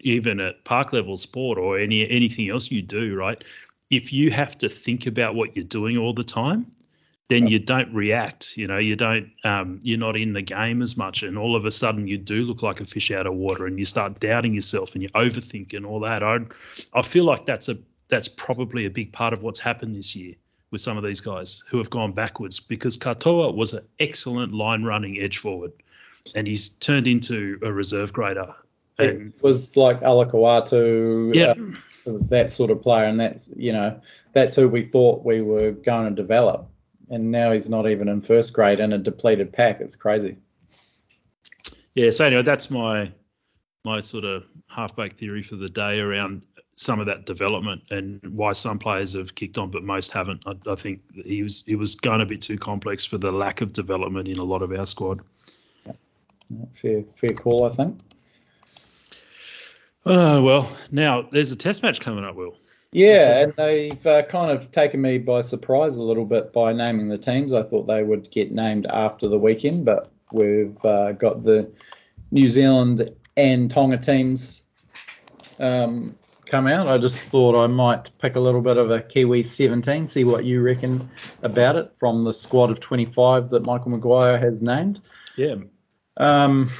[0.00, 3.42] even at park level sport or any anything else you do, right?
[3.90, 6.66] If you have to think about what you're doing all the time,
[7.28, 8.56] then you don't react.
[8.56, 9.30] You know, you don't.
[9.44, 12.42] Um, you're not in the game as much, and all of a sudden you do
[12.42, 15.74] look like a fish out of water, and you start doubting yourself, and you overthink
[15.74, 16.22] and all that.
[16.22, 16.38] I,
[16.92, 17.76] I feel like that's a
[18.08, 20.34] that's probably a big part of what's happened this year
[20.70, 24.82] with some of these guys who have gone backwards because Katoa was an excellent line
[24.82, 25.72] running edge forward,
[26.34, 28.54] and he's turned into a reserve grader.
[28.98, 31.54] And, it was like Alakawatu, yeah.
[32.06, 34.00] Uh, that sort of player, and that's you know
[34.32, 36.68] that's who we thought we were going to develop
[37.10, 39.80] and now he's not even in first grade in a depleted pack.
[39.80, 40.36] It's crazy.
[41.94, 42.10] Yeah.
[42.10, 43.12] So anyway, that's my
[43.84, 46.42] my sort of half-baked theory for the day around
[46.78, 50.44] some of that development and why some players have kicked on but most haven't.
[50.46, 53.60] I, I think he was he was going a bit too complex for the lack
[53.60, 55.20] of development in a lot of our squad.
[55.84, 55.92] Yeah.
[56.72, 57.98] Fair fair call, I think.
[60.06, 62.56] Uh, well, now there's a test match coming up, Will.
[62.92, 67.08] Yeah, and they've uh, kind of taken me by surprise a little bit by naming
[67.08, 67.52] the teams.
[67.52, 71.70] I thought they would get named after the weekend, but we've uh, got the
[72.30, 74.62] New Zealand and Tonga teams
[75.58, 76.14] um,
[76.48, 76.88] come out.
[76.88, 80.44] I just thought I might pick a little bit of a Kiwi 17, see what
[80.44, 81.08] you reckon
[81.42, 85.00] about it from the squad of 25 that Michael Maguire has named.
[85.36, 85.56] Yeah.
[86.16, 86.70] Um,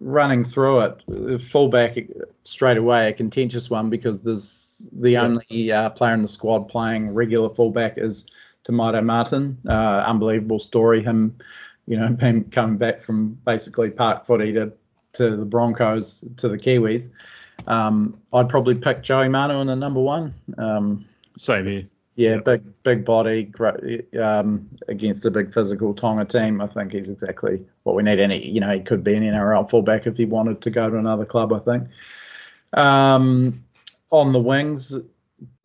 [0.00, 1.98] running through it, fullback
[2.44, 5.22] straight away a contentious one because there's the yeah.
[5.22, 8.26] only uh, player in the squad playing regular fullback is
[8.70, 9.58] Maire Martin.
[9.66, 11.02] Uh, unbelievable story.
[11.02, 11.36] Him,
[11.86, 14.72] you know, him coming back from basically park footy to
[15.14, 17.08] to the Broncos to the Kiwis.
[17.66, 20.34] Um, I'd probably pick Joey Manu in the number one.
[20.56, 21.04] Um,
[21.36, 21.88] Same here.
[22.16, 26.60] Yeah, big big body, great, um, against a big physical Tonga team.
[26.60, 28.18] I think he's exactly what we need.
[28.18, 30.90] And he, you know, he could be an NRL fullback if he wanted to go
[30.90, 31.52] to another club.
[31.52, 31.88] I think.
[32.72, 33.62] Um,
[34.10, 34.92] on the wings,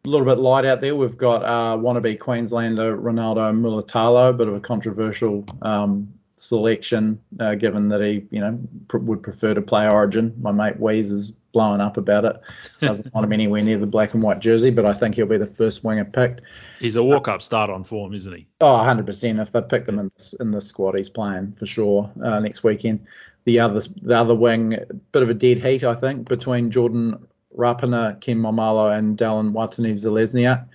[0.05, 0.95] a little bit light out there.
[0.95, 7.89] We've got uh, wannabe Queenslander Ronaldo Mulitalo, bit of a controversial um, selection, uh, given
[7.89, 10.35] that he, you know, pr- would prefer to play Origin.
[10.41, 12.41] My mate Weeze is blowing up about it.
[12.81, 15.37] Doesn't want him anywhere near the black and white jersey, but I think he'll be
[15.37, 16.41] the first winger picked.
[16.79, 18.47] He's a walk-up start on form, isn't he?
[18.59, 19.41] Oh, 100%.
[19.41, 22.63] If they pick him in this, in the squad, he's playing for sure uh, next
[22.63, 23.05] weekend.
[23.45, 24.77] The other the other wing,
[25.11, 27.27] bit of a dead heat, I think, between Jordan
[27.57, 30.65] Rapana, Ken Maumalo, and Dallin Watene-Zelezniak.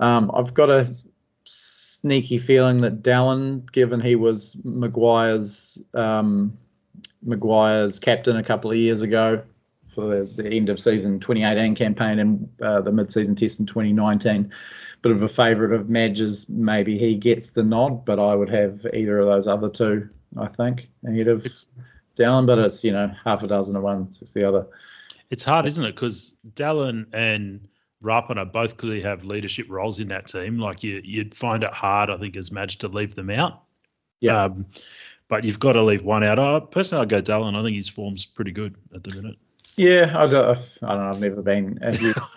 [0.00, 0.94] Um, I've got a
[1.44, 6.56] sneaky feeling that Dallin, given he was Maguire's um,
[7.22, 9.42] Maguire's captain a couple of years ago,
[9.96, 14.52] for the, the end of season 2018 campaign and uh, the mid-season test in 2019.
[15.02, 16.48] Bit of a favourite of Madge's.
[16.48, 20.08] Maybe he gets the nod, but I would have either of those other two.
[20.36, 21.66] I think ahead of it's,
[22.16, 24.66] Dallin, but it's you know half a dozen of one, it's the other.
[25.30, 25.94] It's hard, isn't it?
[25.94, 27.68] Because Dallin and
[28.02, 30.58] Rapana both clearly have leadership roles in that team.
[30.58, 33.62] Like you, you'd find it hard, I think, as Madge to leave them out.
[34.20, 34.44] Yeah.
[34.44, 34.66] Um,
[35.28, 36.38] but you've got to leave one out.
[36.38, 37.56] I, personally, I'd go Dallin.
[37.56, 39.36] I think his form's pretty good at the minute.
[39.76, 41.08] Yeah, I don't, I don't know.
[41.08, 41.78] I've never been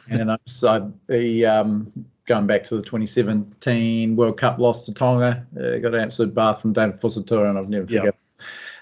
[0.09, 5.47] and I'm the um, going back to the 2017 World Cup loss to Tonga.
[5.55, 8.03] Uh, got an absolute bath from David Fusitu'a, and I've never forget.
[8.05, 8.15] Yep.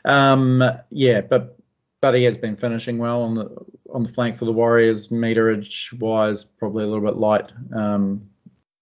[0.05, 1.57] Um, yeah, but
[2.01, 5.09] but he has been finishing well on the on the flank for the Warriors.
[5.09, 7.51] Meterage wise, probably a little bit light.
[7.75, 8.29] Um,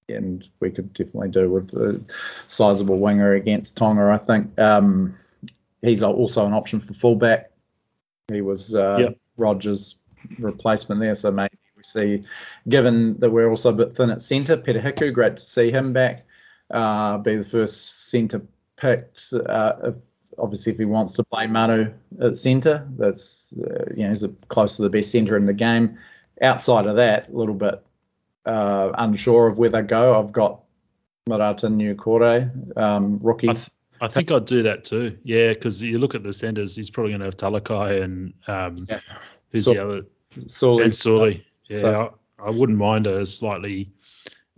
[0.08, 2.00] and we could definitely do with a
[2.48, 4.12] sizable winger against Tonga.
[4.12, 5.16] I think um,
[5.82, 7.52] he's also an option for fullback.
[8.32, 9.18] He was uh, yep.
[9.38, 9.98] Rogers'
[10.40, 11.16] replacement there.
[11.16, 12.24] So maybe we see,
[12.68, 15.94] given that we're also a bit thin at centre, Peter Hiku, great to see him
[15.94, 16.26] back.
[16.72, 18.42] Uh, be the first centre
[18.76, 19.34] picked.
[19.34, 19.98] Uh, if
[20.38, 24.76] obviously if he wants to play Manu at centre, that's uh, you know he's close
[24.78, 25.98] to the best centre in the game.
[26.42, 27.86] Outside of that, a little bit
[28.46, 30.20] uh, unsure of where they go.
[30.20, 30.62] I've got
[31.30, 33.50] Marata Niukore, um, rookie.
[33.50, 33.70] I, th-
[34.02, 35.18] I think I'd do that too.
[35.24, 38.86] Yeah, because you look at the centres, he's probably going to have Talakai and um,
[38.90, 39.00] yeah.
[39.52, 40.02] who's so, the other?
[40.48, 40.84] Sully.
[40.84, 41.46] And Sully.
[41.70, 43.92] Yeah, so, I, I, wouldn't mind a slightly.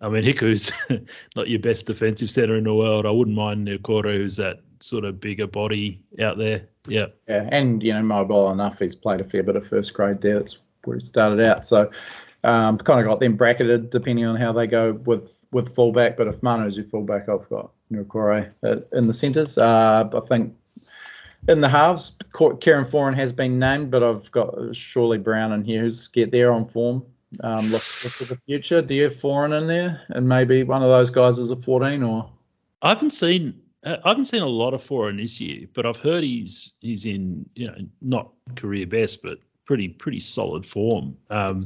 [0.02, 0.72] I mean, Hiku's
[1.36, 3.06] not your best defensive centre in the world.
[3.06, 6.68] I wouldn't mind Niukore, who's that sort of bigger body out there.
[6.88, 7.08] Yeah.
[7.28, 8.80] Yeah, and you know, mobile enough.
[8.80, 10.40] He's played a fair bit of first grade there.
[10.40, 11.66] That's where he started out.
[11.66, 11.92] So,
[12.44, 16.18] um, kind of got them bracketed depending on how they go with with fullback.
[16.18, 18.52] But if Manu's your fullback, I've got Niukore
[18.94, 19.58] in the centres.
[19.58, 20.56] Uh, I think
[21.48, 26.08] in the halves, Kieran Foran has been named, but I've got Shirley Brown and Hughes
[26.08, 27.06] get there on form.
[27.42, 28.82] Um, look, look for the future.
[28.82, 32.04] Do you have Foran in there, and maybe one of those guys is a 14
[32.04, 32.30] or?
[32.82, 36.24] I haven't seen I haven't seen a lot of Foran this year, but I've heard
[36.24, 41.18] he's he's in you know not career best, but pretty pretty solid form.
[41.30, 41.64] Um,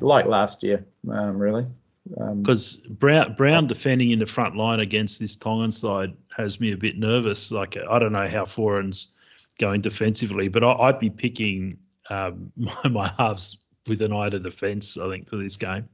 [0.00, 1.66] like last year, um, really.
[2.08, 6.72] Because um, Brown Brown defending in the front line against this Tongan side has me
[6.72, 7.52] a bit nervous.
[7.52, 9.14] Like I don't know how Foran's
[9.58, 11.78] going defensively, but I, would be picking
[12.10, 14.98] um, my, my halves with an eye to defence.
[14.98, 15.88] I think for this game,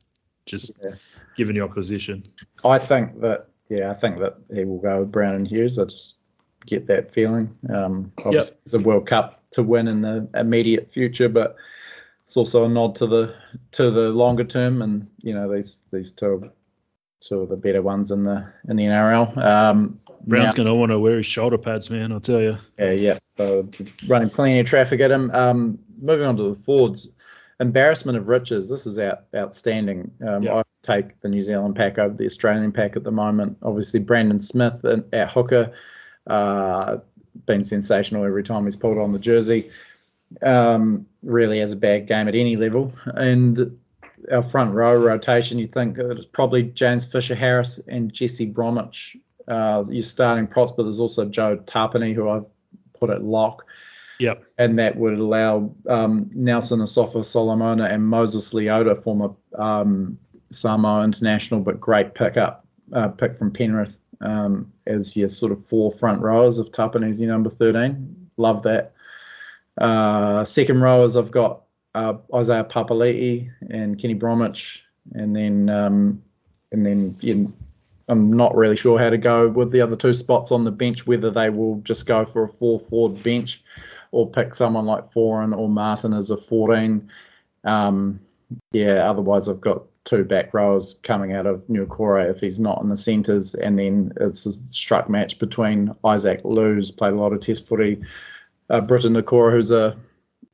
[0.46, 0.94] just yeah.
[1.36, 2.24] given the opposition.
[2.64, 5.78] I think that yeah, I think that he will go with Brown and Hughes.
[5.78, 6.14] I just
[6.66, 7.54] get that feeling.
[7.72, 8.60] Um, obviously, yep.
[8.64, 11.56] it's a World Cup to win in the immediate future, but
[12.28, 13.34] it's also a nod to the
[13.70, 16.50] to the longer term, and you know these these two
[17.20, 19.34] two of the better ones in the in the NRL.
[19.42, 22.12] Um, Brown's going to want to wear his shoulder pads, man.
[22.12, 22.58] I'll tell you.
[22.78, 23.18] Yeah, yeah.
[24.06, 25.30] Running plenty of traffic at him.
[25.30, 27.08] Um, moving on to the Fords,
[27.60, 28.68] embarrassment of riches.
[28.68, 30.10] This is out, outstanding.
[30.20, 30.46] Um.
[30.46, 33.56] I take the New Zealand pack over the Australian pack at the moment.
[33.62, 35.72] Obviously, Brandon Smith at hooker,
[36.26, 36.98] uh,
[37.46, 39.70] been sensational every time he's pulled on the jersey.
[40.42, 42.92] Um, really has a bad game at any level.
[43.06, 43.78] And
[44.30, 49.16] our front row rotation, you think it's probably James Fisher Harris and Jesse Bromwich.
[49.46, 52.50] Uh, your starting props, but there's also Joe Tapine, who I've
[52.92, 53.64] put at lock.
[54.18, 54.44] Yep.
[54.58, 60.18] And that would allow um, Nelson Asofa Solomona and Moses Leota, former um,
[60.50, 65.90] Samoa international, but great pickup, uh, pick from Penrith um, as your sort of four
[65.90, 68.30] front rowers of Tapine's your number 13.
[68.36, 68.92] Love that.
[69.80, 71.62] Uh, second rowers, I've got
[71.94, 76.22] uh, Isaiah Papali'i and Kenny Bromwich, and then um,
[76.72, 77.52] and then you
[78.08, 81.06] I'm not really sure how to go with the other two spots on the bench,
[81.06, 83.62] whether they will just go for a four forward bench
[84.10, 87.10] or pick someone like Foran or Martin as a 14.
[87.64, 88.20] Um,
[88.72, 92.80] yeah, otherwise I've got two back rowers coming out of New Niukore if he's not
[92.80, 97.34] in the centres, and then it's a struck match between Isaac Liu, played a lot
[97.34, 98.02] of Test footy,
[98.70, 99.96] uh, Briton Nikora, who's a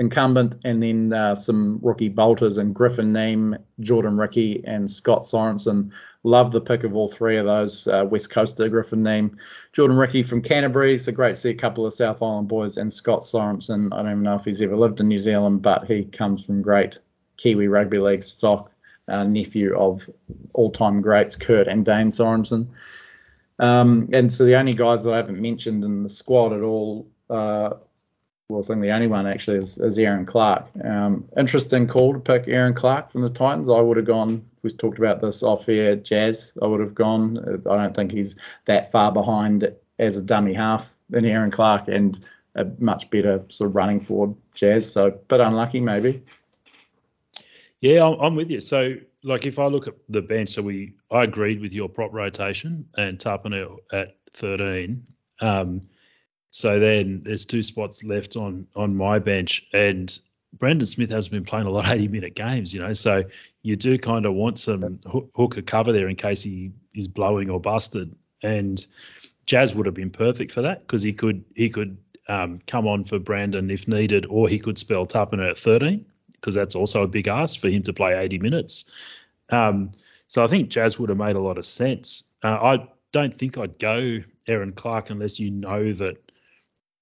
[0.01, 5.91] incumbent, and then uh, some rookie bolters and Griffin Neame, Jordan Riki, and Scott Sorensen.
[6.25, 7.87] Love the pick of all three of those.
[7.87, 9.37] Uh, West Coaster, Griffin Neame,
[9.73, 10.99] Jordan Riki from Canterbury.
[10.99, 13.93] So great to see a couple of South Island boys, and Scott Sorensen.
[13.93, 16.63] I don't even know if he's ever lived in New Zealand, but he comes from
[16.63, 16.99] great
[17.37, 18.71] Kiwi rugby league stock,
[19.07, 20.09] uh, nephew of
[20.55, 22.69] all-time greats Kurt and Dane Sorensen.
[23.59, 27.07] Um, and so the only guys that I haven't mentioned in the squad at all
[27.31, 27.75] uh,
[28.55, 30.67] well, I think the only one actually is, is Aaron Clark.
[30.85, 33.69] Um, interesting call to pick Aaron Clark from the Titans.
[33.69, 34.49] I would have gone.
[34.63, 36.57] We talked about this off air, Jazz.
[36.63, 37.63] I would have gone.
[37.69, 38.37] I don't think he's
[38.67, 42.25] that far behind as a dummy half than Aaron Clark, and
[42.55, 44.91] a much better sort of running forward, Jazz.
[44.91, 46.23] So, but unlucky maybe.
[47.81, 48.61] Yeah, I'm, I'm with you.
[48.61, 48.95] So,
[49.25, 52.87] like, if I look at the bench, so we, I agreed with your prop rotation
[52.97, 55.05] and Tapine at 13.
[55.41, 55.89] Um,
[56.55, 60.17] so then there's two spots left on on my bench, and
[60.53, 62.93] Brandon Smith hasn't been playing a lot of 80 minute games, you know.
[62.93, 63.25] So
[63.63, 67.51] you do kind of want some hook, hooker cover there in case he is blowing
[67.51, 68.15] or busted.
[68.41, 68.87] And
[69.47, 71.99] Jazz would have been perfect for that because he could he could
[72.29, 76.55] um, come on for Brandon if needed, or he could spell Tapine at 13 because
[76.55, 78.89] that's also a big ask for him to play 80 minutes.
[79.51, 79.91] Um,
[80.29, 82.31] so I think Jazz would have made a lot of sense.
[82.45, 86.24] Uh, I don't think I'd go Aaron Clark unless you know that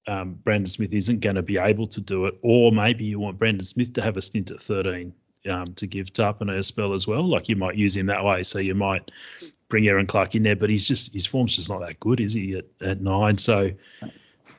[0.06, 3.38] um, Brandon Smith isn't going to be able to do it, or maybe you want
[3.38, 5.14] Brandon Smith to have a stint at 13
[5.48, 7.28] um, to give Tapine a spell as well.
[7.28, 9.10] Like you might use him that way, so you might
[9.68, 12.32] bring Aaron Clark in there, but he's just his form's just not that good, is
[12.32, 12.56] he?
[12.56, 13.72] At, at nine, so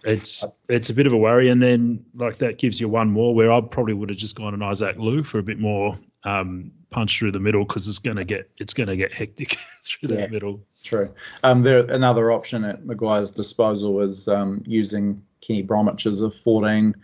[0.04, 1.50] it's it's a bit of a worry.
[1.50, 4.54] And then like that gives you one more where I probably would have just gone
[4.54, 8.18] an Isaac Liu for a bit more um, punch through the middle because it's going
[8.18, 10.62] to get it's going to get hectic through the yeah, middle.
[10.84, 11.14] True.
[11.44, 16.96] Um, there another option at Maguire's disposal is um, using Kenny Bromwich as a 14.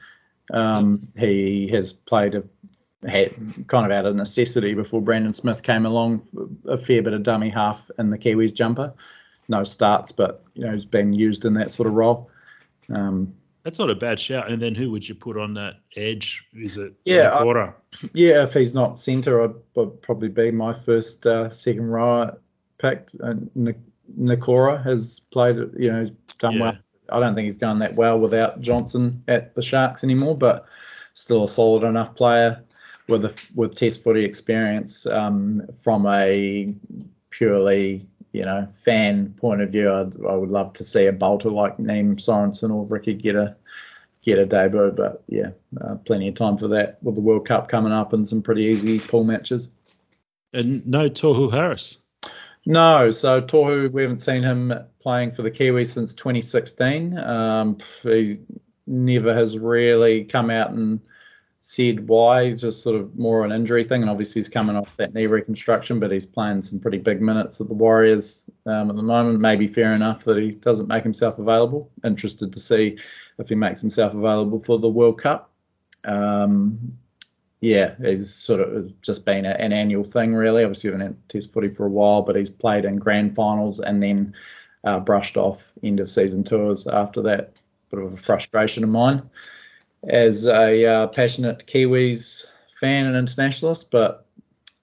[0.51, 2.43] Um, he has played a
[3.07, 3.33] had
[3.67, 6.21] kind of out of necessity before Brandon Smith came along,
[6.67, 8.93] a fair bit of dummy half in the Kiwis jumper.
[9.47, 12.29] No starts, but you know he's been used in that sort of role.
[12.93, 13.33] Um,
[13.69, 14.49] That's not a bad shout.
[14.49, 16.43] And then who would you put on that edge?
[16.55, 17.71] Is it yeah, I,
[18.13, 18.41] yeah.
[18.41, 22.35] If he's not centre, I'd, I'd probably be my first uh, second row
[22.79, 23.13] picked.
[23.19, 23.75] And
[24.19, 26.09] Nikora has played, you know,
[26.39, 26.61] done yeah.
[26.61, 26.77] well
[27.11, 30.65] I don't think he's going that well without Johnson at the Sharks anymore, but
[31.13, 32.63] still a solid enough player
[33.07, 36.73] with a, with Test footy experience um, from a
[37.29, 39.91] purely you know fan point of view.
[39.91, 43.55] I'd, I would love to see a bolter like Neame Sorensen or Riki get a
[44.21, 44.91] get a debut.
[44.91, 48.27] But yeah, uh, plenty of time for that with the World Cup coming up and
[48.27, 49.69] some pretty easy pool matches.
[50.53, 51.97] And no Tohu Harris.
[52.65, 57.17] No, so Tohu, we haven't seen him playing for the Kiwis since 2016.
[57.17, 58.39] Um, he
[58.85, 60.99] never has really come out and
[61.61, 64.01] said why, just sort of more an injury thing.
[64.01, 67.59] And obviously, he's coming off that knee reconstruction, but he's playing some pretty big minutes
[67.59, 69.39] at the Warriors um, at the moment.
[69.39, 71.91] Maybe fair enough that he doesn't make himself available.
[72.03, 72.97] Interested to see
[73.37, 75.51] if he makes himself available for the World Cup.
[76.05, 76.97] Um,
[77.61, 80.63] yeah, he's sort of just been a, an annual thing, really.
[80.63, 84.01] Obviously, haven't had Test footy for a while, but he's played in grand finals and
[84.01, 84.33] then
[84.85, 87.53] uh, brushed off end of season tours after that.
[87.91, 89.29] Bit of a frustration of mine
[90.07, 92.45] as a uh, passionate Kiwis
[92.79, 93.91] fan and internationalist.
[93.91, 94.25] But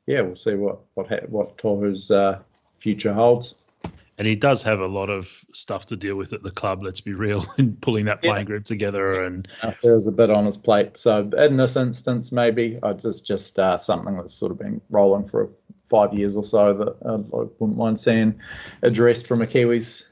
[0.06, 2.40] yeah, we'll see what what what Tohu's uh,
[2.74, 3.54] future holds.
[4.18, 6.82] And he does have a lot of stuff to deal with at the club.
[6.82, 9.22] Let's be real, in pulling that playing group together.
[9.22, 9.46] And
[9.82, 10.96] there's a bit on his plate.
[10.96, 15.24] So in this instance, maybe I just just uh, something that's sort of been rolling
[15.24, 15.50] for
[15.86, 18.40] five years or so that uh, I wouldn't mind seeing
[18.82, 20.04] addressed from a Kiwis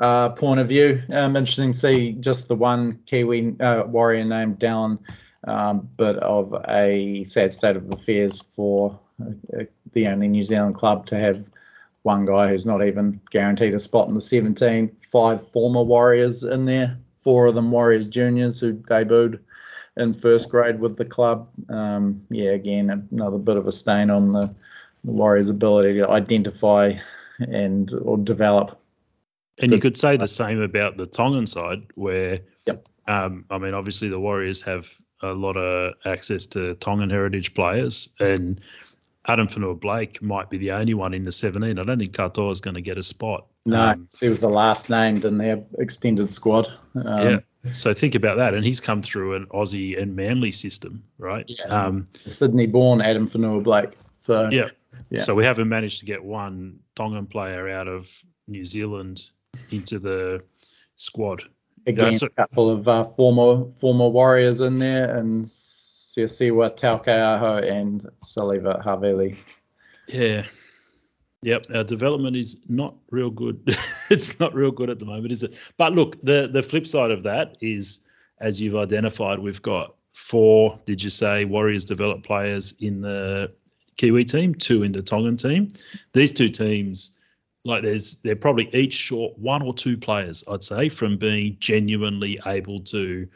[0.00, 1.02] uh, point of view.
[1.12, 4.98] Um, interesting to see just the one Kiwi uh, warrior named Dallin,
[5.46, 11.06] um, but of a sad state of affairs for uh, the only New Zealand club
[11.06, 11.44] to have
[12.02, 14.96] one guy who's not even guaranteed a spot in the 17.
[15.02, 19.40] Five former Warriors in there, four of them Warriors juniors who debuted
[19.98, 21.48] in first grade with the club.
[21.68, 24.54] Um, yeah, again, another bit of a stain on the,
[25.04, 26.94] the Warriors' ability to identify
[27.40, 28.79] and or develop
[29.60, 32.84] and you could say the same about the Tongan side, where, yep.
[33.06, 34.88] um, I mean, obviously the Warriors have
[35.22, 38.60] a lot of access to Tongan heritage players, and
[39.26, 41.78] Adam Fonua-Blake might be the only one in the 17.
[41.78, 43.46] I don't think Katoa is going to get a spot.
[43.66, 46.72] No, um, he was the last named in their extended squad.
[46.94, 47.72] Um, yeah.
[47.72, 51.44] So think about that, and he's come through an Aussie and Manly system, right?
[51.46, 51.64] Yeah.
[51.66, 53.90] Um, Sydney-born Adam Fonua-Blake.
[54.16, 54.68] So yeah.
[55.10, 55.20] yeah.
[55.20, 58.10] So we haven't managed to get one Tongan player out of
[58.48, 59.28] New Zealand
[59.70, 60.42] into the
[60.96, 61.42] squad.
[61.86, 68.84] Again, a couple of uh, former former Warriors in there, and Siosiua Taukei'aho and Siliva
[68.84, 69.36] Havili.
[70.06, 70.44] Yeah.
[71.42, 73.76] Yep, our development is not real good.
[74.10, 75.54] it's not real good at the moment, is it?
[75.78, 78.00] But look, the the flip side of that is,
[78.40, 80.78] as you've identified, we've got four.
[80.84, 83.52] Did you say Warriors developed players in the
[83.96, 85.68] Kiwi team, two in the Tongan team?
[86.12, 87.18] These two teams
[87.64, 92.40] like there's they're probably each short one or two players, I'd say, from being genuinely
[92.44, 93.28] able to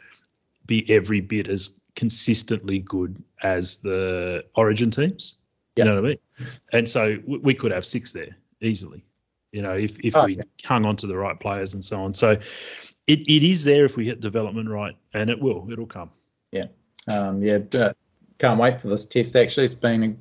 [0.65, 5.35] be every bit as consistently good as the Origin teams.
[5.75, 5.85] Yep.
[5.85, 6.49] You know what I mean?
[6.73, 9.03] And so we could have six there easily.
[9.51, 10.41] You know, if if oh, we yeah.
[10.63, 12.13] hung on to the right players and so on.
[12.13, 12.31] So
[13.07, 15.67] it, it is there if we hit development right, and it will.
[15.71, 16.09] It'll come.
[16.51, 16.65] Yeah.
[17.07, 17.59] Um, yeah.
[18.37, 19.35] Can't wait for this test.
[19.35, 20.19] Actually, it's been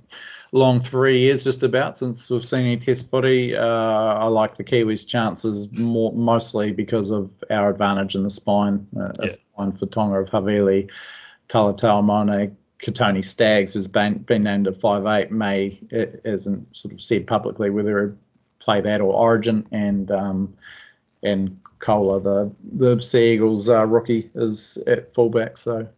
[0.55, 3.57] long three years just about since we've seen any test footy.
[3.57, 8.87] Uh, I like the Kiwis' chances more mostly because of our advantage in the spine.
[8.97, 9.29] Uh, yeah.
[9.31, 10.91] spine for Tonga of Havili,
[11.53, 15.81] Mone, Kotoni Staggs, who's been, been named at five eight, may
[16.25, 18.15] hasn't sort of said publicly whether he
[18.61, 20.57] play that or Origin, and um,
[21.25, 25.59] and Koula, the the Sea Eagles uh, rookie, is at fullback.
[25.59, 25.89] So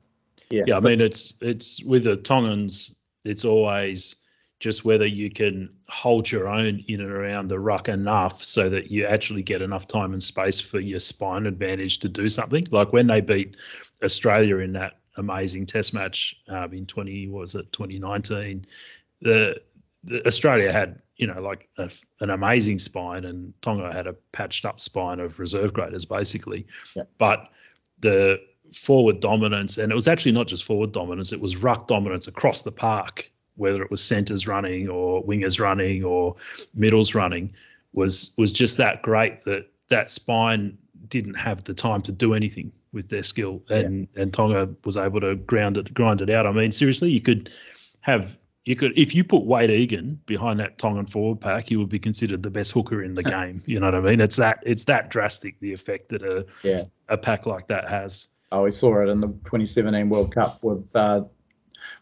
[0.48, 0.76] yeah, yeah.
[0.78, 4.16] I mean, it's it's with the Tongans, it's always
[4.58, 8.90] just whether you can hold your own in and around the ruck enough so that
[8.90, 12.66] you actually get enough time and space for your spine advantage to do something.
[12.70, 13.56] Like when they beat
[14.02, 18.66] Australia in that amazing Test match um, in 20 was it 2019,
[19.20, 19.60] the,
[20.04, 21.90] the Australia had you know like a,
[22.20, 27.04] an amazing spine and Tonga had a patched up spine of reserve graders basically, yeah.
[27.18, 27.50] but
[28.00, 28.40] the
[28.72, 32.62] forward dominance and it was actually not just forward dominance it was ruck dominance across
[32.62, 36.36] the park whether it was centers running or wingers running or
[36.74, 37.54] middles running,
[37.92, 40.78] was was just that great that that spine
[41.08, 44.22] didn't have the time to do anything with their skill, and yeah.
[44.22, 46.46] and Tonga was able to ground it, grind it out.
[46.46, 47.50] I mean, seriously, you could
[48.00, 51.88] have you could if you put Wade Egan behind that Tongan forward pack, he would
[51.88, 53.62] be considered the best hooker in the game.
[53.66, 54.20] You know what I mean?
[54.20, 56.84] It's that it's that drastic the effect that a yeah.
[57.08, 58.26] a pack like that has.
[58.52, 61.22] Oh, we saw it in the 2017 World Cup with uh,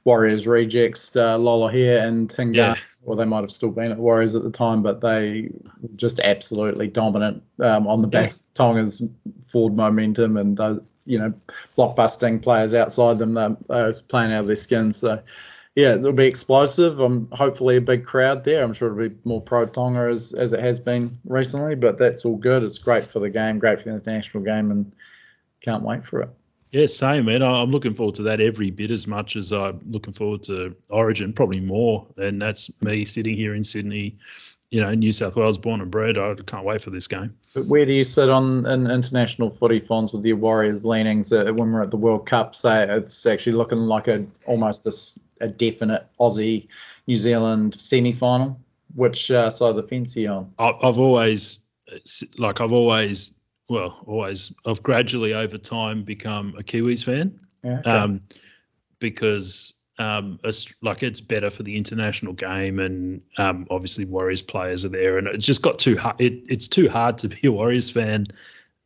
[0.04, 2.56] Warriors rejects, uh, here and Tinga.
[2.56, 2.74] Yeah.
[3.02, 5.50] Well, they might have still been at Warriors at the time, but they
[5.96, 8.30] just absolutely dominant um, on the back.
[8.30, 8.36] Yeah.
[8.54, 9.02] Tonga's
[9.46, 11.34] forward momentum and those, you know,
[11.76, 13.34] blockbusting players outside them.
[13.34, 14.92] They're, they're playing out of their skin.
[14.94, 15.20] So,
[15.74, 17.00] yeah, it'll be explosive.
[17.00, 18.62] I'm hopefully a big crowd there.
[18.62, 22.24] I'm sure it'll be more pro Tonga as, as it has been recently, but that's
[22.24, 22.62] all good.
[22.62, 24.92] It's great for the game, great for the international game, and
[25.60, 26.30] can't wait for it.
[26.74, 27.40] Yeah, same, man.
[27.40, 31.32] I'm looking forward to that every bit as much as I'm looking forward to Origin,
[31.32, 32.04] probably more.
[32.16, 34.18] And that's me sitting here in Sydney,
[34.70, 36.18] you know, New South Wales, born and bred.
[36.18, 37.36] I can't wait for this game.
[37.54, 41.44] But where do you sit on an international footy fonts with your Warriors leanings uh,
[41.44, 42.56] when we're at the World Cup?
[42.56, 46.66] Say it's actually looking like a almost a, a definite Aussie
[47.06, 48.58] New Zealand semi final.
[48.96, 50.54] Which uh, side of the fence are you on?
[50.58, 51.60] I've always,
[52.36, 53.38] like, I've always
[53.74, 57.40] well, always, I've gradually over time become a Kiwis fan.
[57.62, 57.90] Yeah, okay.
[57.90, 58.20] um,
[59.00, 60.38] because um,
[60.80, 65.26] like it's better for the international game, and um, obviously Warriors players are there, and
[65.26, 66.20] it's just got too hard.
[66.20, 68.28] It, it's too hard to be a Warriors fan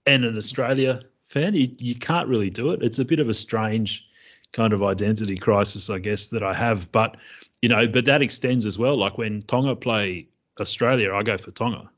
[0.06, 1.54] and an Australia fan.
[1.54, 2.82] You, you can't really do it.
[2.82, 4.06] It's a bit of a strange
[4.52, 6.90] kind of identity crisis, I guess, that I have.
[6.90, 7.16] But
[7.60, 8.96] you know, but that extends as well.
[8.96, 10.28] Like when Tonga play
[10.58, 11.90] Australia, I go for Tonga.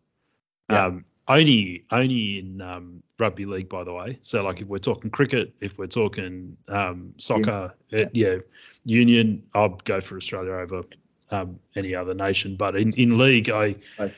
[0.68, 0.86] Yeah.
[0.86, 4.18] Um, only only in um, rugby league, by the way.
[4.20, 7.98] So like if we're talking cricket, if we're talking um, soccer, yeah.
[7.98, 8.36] It, yeah,
[8.84, 10.82] union, I'll go for Australia over
[11.30, 12.56] um, any other nation.
[12.56, 14.10] But in, in league, I, I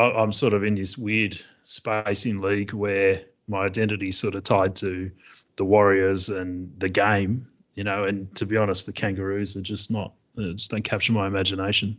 [0.00, 4.42] I'm sort of in this weird space in league where my identity is sort of
[4.42, 5.10] tied to
[5.56, 8.04] the Warriors and the game, you know.
[8.04, 11.98] And to be honest, the Kangaroos are just not, just don't capture my imagination.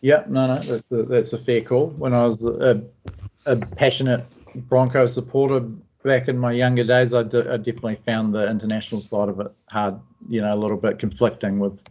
[0.00, 1.88] Yeah, no, no, that's a, that's a fair call.
[1.88, 2.82] When I was a,
[3.48, 4.24] a passionate
[4.54, 5.60] Broncos supporter
[6.02, 9.52] back in my younger days, I, d- I definitely found the international side of it
[9.70, 11.84] hard, you know, a little bit conflicting with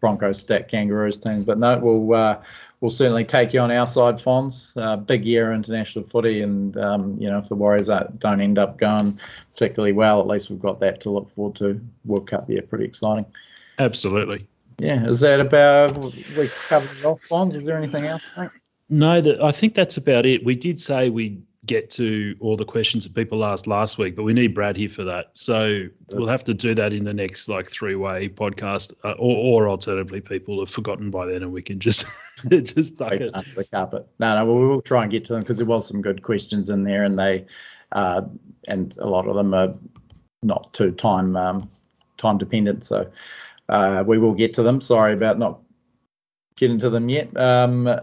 [0.00, 1.44] Broncos stack Kangaroos teams.
[1.44, 2.42] But no, we'll uh,
[2.80, 4.80] we'll certainly take you on our side, Fonz.
[4.80, 7.88] Uh, big year international footy, and um, you know if the Warriors
[8.18, 9.18] don't end up going
[9.52, 11.80] particularly well, at least we've got that to look forward to.
[12.04, 13.26] World Cup, year, pretty exciting.
[13.78, 14.46] Absolutely.
[14.78, 17.54] Yeah, is that about we covered off, Fonz?
[17.54, 18.50] Is there anything else, mate?
[18.88, 20.44] No, that, I think that's about it.
[20.44, 24.22] We did say we'd get to all the questions that people asked last week, but
[24.22, 25.30] we need Brad here for that.
[25.34, 29.12] So that's, we'll have to do that in the next like three way podcast, uh,
[29.18, 32.06] or, or alternatively, people have forgotten by then and we can just
[32.48, 34.06] just duck it under the carpet.
[34.20, 36.70] No, no, we will try and get to them because there was some good questions
[36.70, 37.46] in there, and they
[37.92, 38.22] uh,
[38.68, 39.74] and a lot of them are
[40.42, 41.68] not too time um,
[42.16, 42.84] time dependent.
[42.84, 43.10] So
[43.68, 44.80] uh, we will get to them.
[44.80, 45.60] Sorry about not
[46.56, 47.36] getting to them yet.
[47.36, 48.00] Um,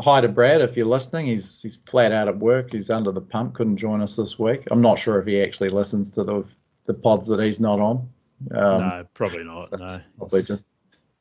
[0.00, 1.26] hi to Brad if you're listening.
[1.26, 2.72] He's he's flat out at work.
[2.72, 3.54] He's under the pump.
[3.54, 4.62] Couldn't join us this week.
[4.70, 6.44] I'm not sure if he actually listens to the
[6.86, 8.08] the pods that he's not on.
[8.52, 9.70] Um, no, probably not.
[9.72, 10.64] No, probably just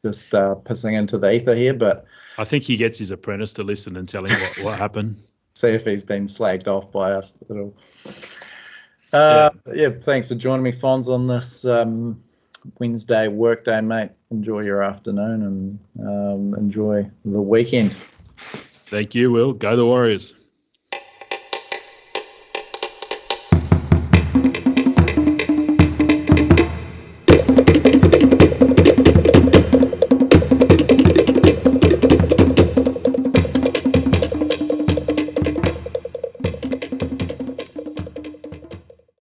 [0.04, 1.74] just uh, pissing into the ether here.
[1.74, 2.06] But
[2.38, 5.18] I think he gets his apprentice to listen and tell him what, what happened.
[5.56, 7.76] See if he's been slagged off by us at all.
[9.12, 9.74] Uh, yeah.
[9.74, 9.90] yeah.
[10.00, 12.22] thanks for joining me, Fonz, on this um,
[12.78, 14.12] Wednesday workday, mate.
[14.30, 15.42] Enjoy your afternoon
[15.98, 17.98] and um, enjoy the weekend.
[18.90, 19.54] Thank you, Will.
[19.54, 20.34] Go the Warriors.